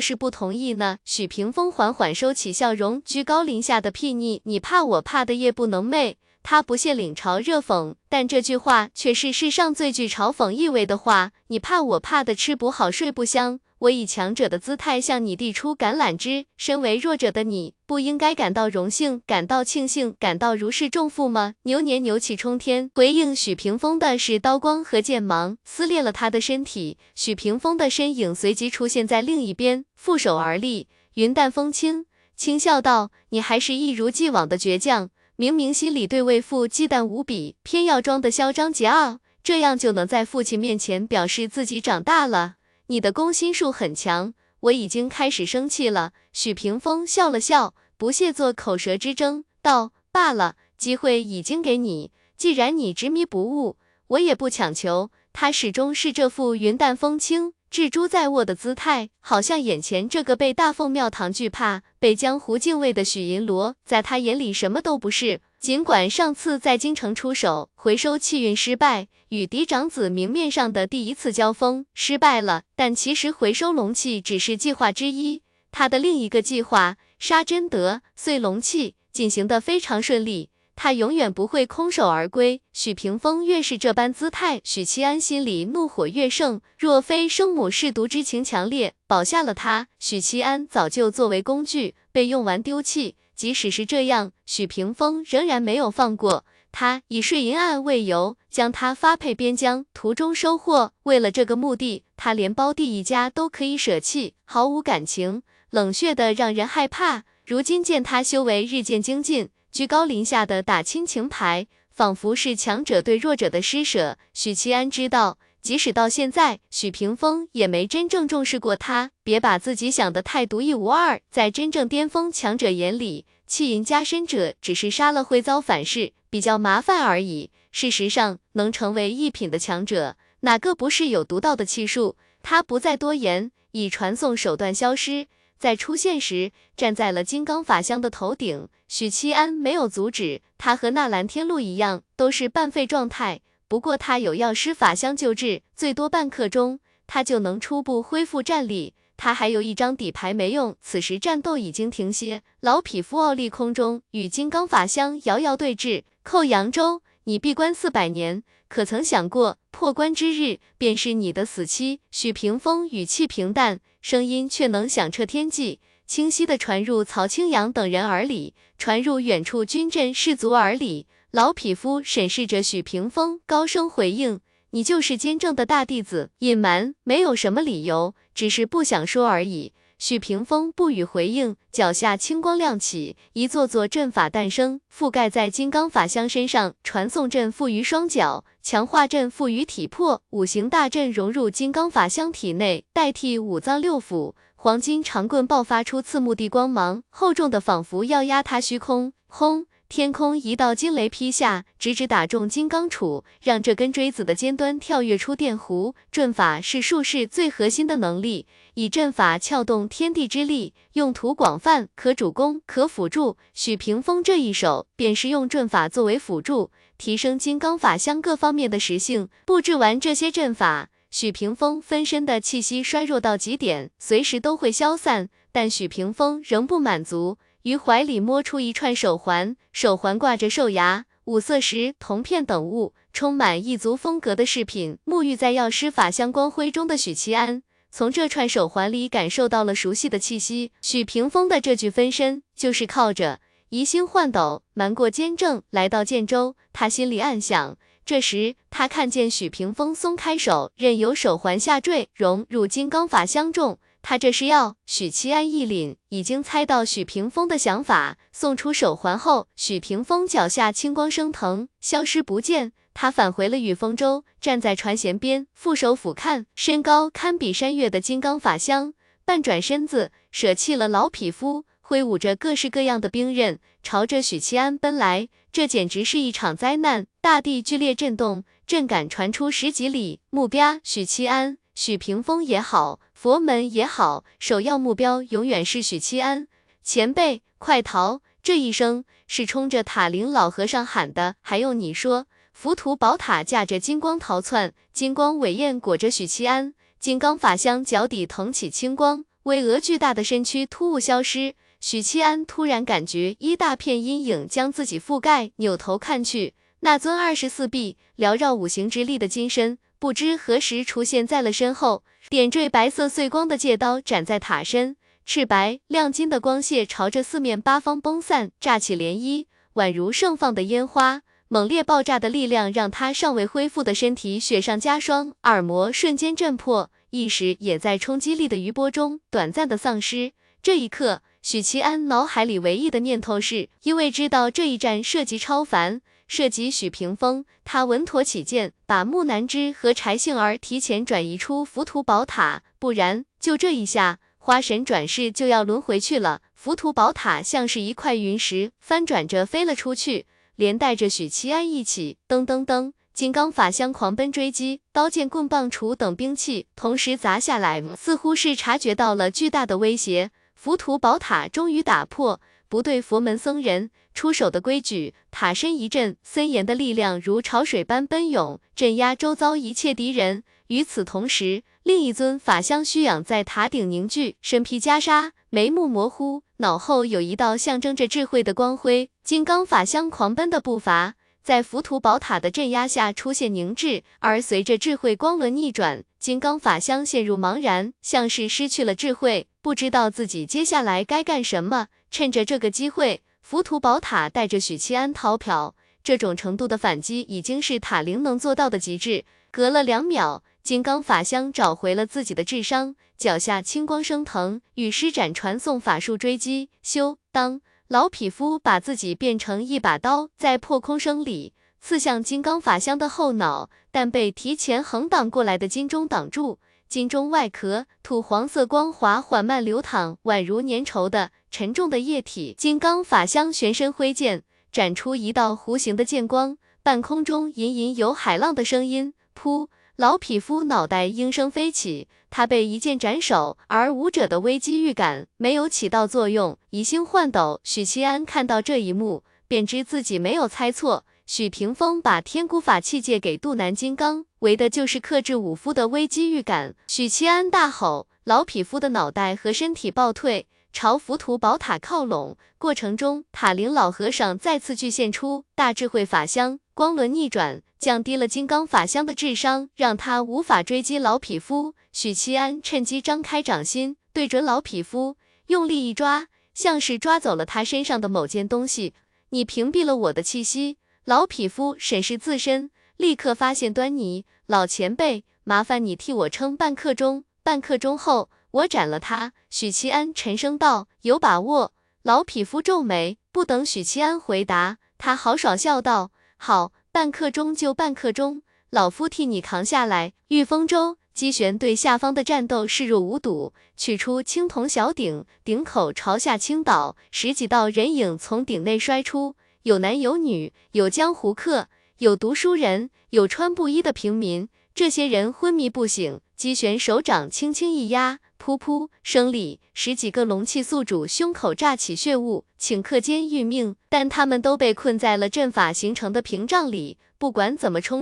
[0.00, 6.14] 是不同意呢？”许屏风缓缓收起笑容，居高临下的睥睨：“你怕我怕的夜不能寐。”
[6.48, 11.32] 他不屑领嘲热讽，但这句话却是世上最具嘲讽意味的话。
[11.48, 13.58] 你怕我怕的吃不好睡不香。
[13.80, 21.54] 我以强者的姿态向你递出橄榄枝，身为弱者的你，不应该感到荣幸、感到庆幸、感到如释重负吗？
[21.64, 26.96] 牛年牛气冲天，回应许屏风的是刀光和剑芒，撕裂了他的身体。
[27.16, 42.54] 许屏风的身影随即出现在另一边，负手而立，云淡风轻，轻笑道：“你还是一如既往的倔强，明明心里对为父忌惮无比，偏要装的嚣张桀骜，这样就能在父亲面前表示自己长大了。”
[42.88, 46.12] 你的攻心术很强，我已经开始生气了。
[46.32, 53.76] 许屏风笑了笑，不屑做口舌之争，道：“罢了，机会已经给你，既然你执迷不悟，
[54.06, 65.40] 我也不强求。”他始终是这副云淡风轻、置诸在握的姿态，好像眼前这个被大凤庙堂惧怕、被江湖敬畏的许银罗，在他眼里什么都不是。
[65.58, 75.42] 尽管上次在京城出手回收气运失败，与嫡长子明面上的第一次交锋失败了，但其实回收龙气只是计划之一，
[75.72, 82.60] 他的另一个计划杀真德碎龙气进行的非常顺利，他永远不会空手而归。
[82.72, 86.60] 许屏风越是这般姿态，许七安心里怒火越盛。
[86.78, 93.16] 若非生母嗜毒之情强烈，保下了他，许七安早就作为工具被用完丢弃。
[93.34, 100.92] 即使是这样，许屏风仍然没有放过他，以睡银案为由将他发配边疆，途中收获。
[101.02, 107.24] 为了这个目的，他连胞弟一家都可以舍弃，毫无感情，冷血的让人害怕。
[107.44, 114.16] 如今见他修为日渐精进，居高临下的打亲情牌，仿佛是强者对弱者的施舍。
[114.32, 115.36] 许七安知道。
[115.60, 119.10] 即使到现在，许屏风也没真正重视过他。
[119.22, 127.50] 别把自己想得太独一无二，在真正巅峰强者眼里，气银加深者只是杀了会遭反噬，比较麻烦而已。
[127.70, 132.16] 事实上，能成为一品的强者，哪个不是有独到的气术？
[132.42, 135.26] 他不再多言，以传送手段消失，
[135.58, 138.68] 在出现时站在了金刚法相的头顶。
[138.88, 143.40] 许七安没有阻止，他和纳兰天禄一样，都是半废状态。
[143.68, 148.94] 不过他有药师法相救治，最多半刻钟，他就能初步恢复战力。
[149.16, 152.42] 他还有一张底牌没用，此时战斗已经停歇。
[152.60, 156.04] 老匹夫傲立空中，与金刚法相遥遥对峙。
[156.22, 162.00] 寇扬州，你闭关四百年，可曾想过破关之日便是你的死期？
[162.10, 171.08] 许屏风语气平淡，声音却能响彻天际，清晰的传入曹清阳等人耳里，传入远处军阵士卒耳里。
[171.32, 174.38] 老匹夫审视着许屏风，高声回应
[174.70, 179.72] ：“你就是监正的大弟子。”隐瞒没有什么理由，只是不想说而已。
[179.98, 186.74] 许平风不予回应，脚下青光亮起，一座座阵法诞生，覆盖在金刚法相身上。
[186.84, 194.34] 传送阵赋予双脚，强化阵赋予体魄，五行大阵融入金刚法相体内，代替五脏六腑。
[194.54, 199.12] 黄金长棍爆发出刺目的光芒，厚重的仿佛要压塌虚空。
[199.28, 199.66] 轰！
[199.88, 205.94] 天空一道惊雷劈下，直直打中金刚杵，让这根锥子的尖端跳跃出电弧。
[206.10, 213.36] 阵法是术士最核心的能力，以阵法撬动天地之力，用途广泛，可主攻，可辅助。
[213.54, 219.28] 许屏风这一手，便是用阵法作为辅助，提升金刚法相各方面的实性。
[219.44, 225.28] 布置完这些阵法，许屏风分身的气息衰弱到极点，随时都会消散。
[225.52, 227.38] 但许屏风仍不满足。
[227.66, 240.70] 于怀里摸出一串手环，手环挂着兽牙，五色石、铜片等物，充满异族风格的饰品，沐浴在药师法香光辉中的许七安，从这串手环里感受到了熟悉的气息。
[240.80, 243.40] 许屏风的这具分身，就是靠着
[243.70, 246.54] 移星换斗，瞒过监正，来到建州。
[246.72, 247.76] 他心里暗想。
[248.04, 253.80] 这时，他看见许屏风松开手，任由手环下坠，融入金刚法相中。
[254.08, 258.18] 他这是要许七安一凛，已经猜到许屏风的想法。
[258.30, 262.72] 送出手环后，许屏风脚下青光升腾，消失不见。
[262.94, 268.94] 他返回了雨峰舟，站在船舷边，负手俯瞰身高堪比山岳的金刚法相，
[269.24, 271.64] 半转身子，舍弃了老匹夫。
[271.80, 275.28] 挥舞着各式各样的兵刃，朝着许七安奔来。
[275.50, 277.08] 这简直是一场灾难！
[277.20, 280.20] 大地剧烈震动，震感传出十几里。
[280.30, 286.48] 目标许七安，许屏风也好，佛门也好，首要目标永远是许七安。
[286.82, 288.22] 前辈，快逃！
[288.42, 291.34] 这一声是冲着塔灵老和尚喊的。
[291.42, 292.24] 还用你说？
[292.54, 301.54] 浮屠宝塔驾着金光逃窜，金光尾焰裹着许七安，金刚法相脚底腾起青光，巍峨巨大的身躯突兀消失。
[301.78, 309.76] 许七安突然感觉一大片阴影将自己覆盖，扭头看去，那尊二十四臂缭绕五行之力的金身，
[310.06, 312.04] 不知何时出现在了身后。
[312.28, 314.94] 点缀白色碎光的戒刀斩在塔身，
[315.24, 321.22] 赤白亮金的光线朝着四面八方崩散，炸起涟漪，宛如盛放的烟花。
[321.48, 330.30] 猛烈爆炸的力量让他尚未恢复的身体雪上加霜，耳膜瞬间震破，意识也在冲击力的余波中短暂的丧失。
[330.62, 331.22] 这一刻。
[331.48, 346.40] 许七安脑海里唯一的念头是，因为知道这一战涉及超凡，涉及许屏风，他稳妥起见，把木南枝和柴杏儿提前转移出浮屠宝塔，不然就这一下，花神转世就要轮回去了。
[346.52, 350.26] 浮屠宝塔像是一块云石，翻转着飞了出去，
[350.56, 360.32] 连带着许七安一起，噔噔噔，金刚法相狂奔追击，刀剑棍棒杵等兵器同时砸下来，似乎是察觉到了巨大的威胁。
[360.56, 370.42] 浮屠宝塔终于打破不对佛门僧人出手的规矩，塔身一震，森严的力量如潮水般奔涌，镇压周遭一切敌人。
[370.68, 379.10] 与此同时，另一尊法相虚仰在塔顶凝聚，身披袈裟，眉目模糊，脑后有一道象征着智慧的光辉。
[379.22, 381.14] 金刚法相狂奔的步伐。
[381.44, 391.88] 在浮屠宝塔的镇压下出现凝滞，而随着智慧光轮逆转，金刚法相陷入茫然，像是失去了智慧，不知道自己接下来该干什么。
[392.08, 395.74] 趁着这个机会，浮屠宝塔带着许七安逃跑。
[396.04, 399.24] 这种程度的反击已经是塔灵能做到的极致。
[399.50, 406.70] 隔了两秒，金刚法相找回了自己的智商，脚下青光升腾，与施展传送法术追击。
[406.84, 407.60] 咻当。
[407.88, 416.60] 老匹夫把自己变成一把刀，在破空声里刺向金刚法相的后脑，但被提前横挡过来的金钟挡住。
[416.88, 422.54] 金钟外壳土黄色光华缓慢流淌，宛如粘稠的沉重的液体。
[422.56, 429.14] 金刚法相旋身挥剑，斩出一道弧形的剑光，半空中隐隐有海浪的声音。
[429.34, 429.68] 噗！
[429.96, 436.58] 老匹夫脑袋应声飞起，他被一剑斩首，而武者的危机预感没有起到作用。
[436.68, 441.06] 移星换斗，许七安看到这一幕，便知自己没有猜错。
[441.24, 446.76] 许屏风把天孤法器借给渡南金刚，为的就是克制武夫的危机预感。
[446.86, 452.36] 许七安大吼，老匹夫的脑袋和身体暴退，朝浮屠宝塔靠拢。
[452.56, 456.60] 过程中，塔灵老和尚再次具现出大智慧法相。
[456.74, 461.74] 光轮逆转，降低了金刚法相的智商，让他无法追击老匹夫。
[461.90, 465.16] 许七安趁机张开掌心，对准老匹夫，
[465.48, 468.94] 用力一抓，像是抓走了他身上的某件东西。
[469.30, 470.76] 你屏蔽了我的气息。
[471.04, 474.24] 老匹夫审视自身，立刻发现端倪。
[474.46, 477.24] 老前辈，麻烦你替我撑半刻钟。
[477.42, 479.32] 半刻钟后，我斩了他。
[479.50, 481.72] 许七安沉声道：“有把握？”
[482.02, 486.10] 老匹夫皱眉，不等许七安回答，他豪爽笑道。
[486.36, 490.12] 好，半刻钟就半刻钟，老夫替你扛下来。
[490.28, 501.68] 御风舟姬玄对下方的战斗视若无睹，取出青铜小鼎，鼎口朝下倾倒，十几道人影从鼎内摔出，有男有女，有江湖客，
[501.98, 504.50] 有读书人，有穿布衣的平民。
[504.74, 508.18] 这些人昏迷不醒，姬玄手掌轻轻一压。
[508.38, 513.76] 噗噗，声里十几个龙气宿主胸口炸起血雾，顷刻间殒命。
[513.88, 517.94] 但他们都被困在了阵法形成的屏障里，不管怎么冲。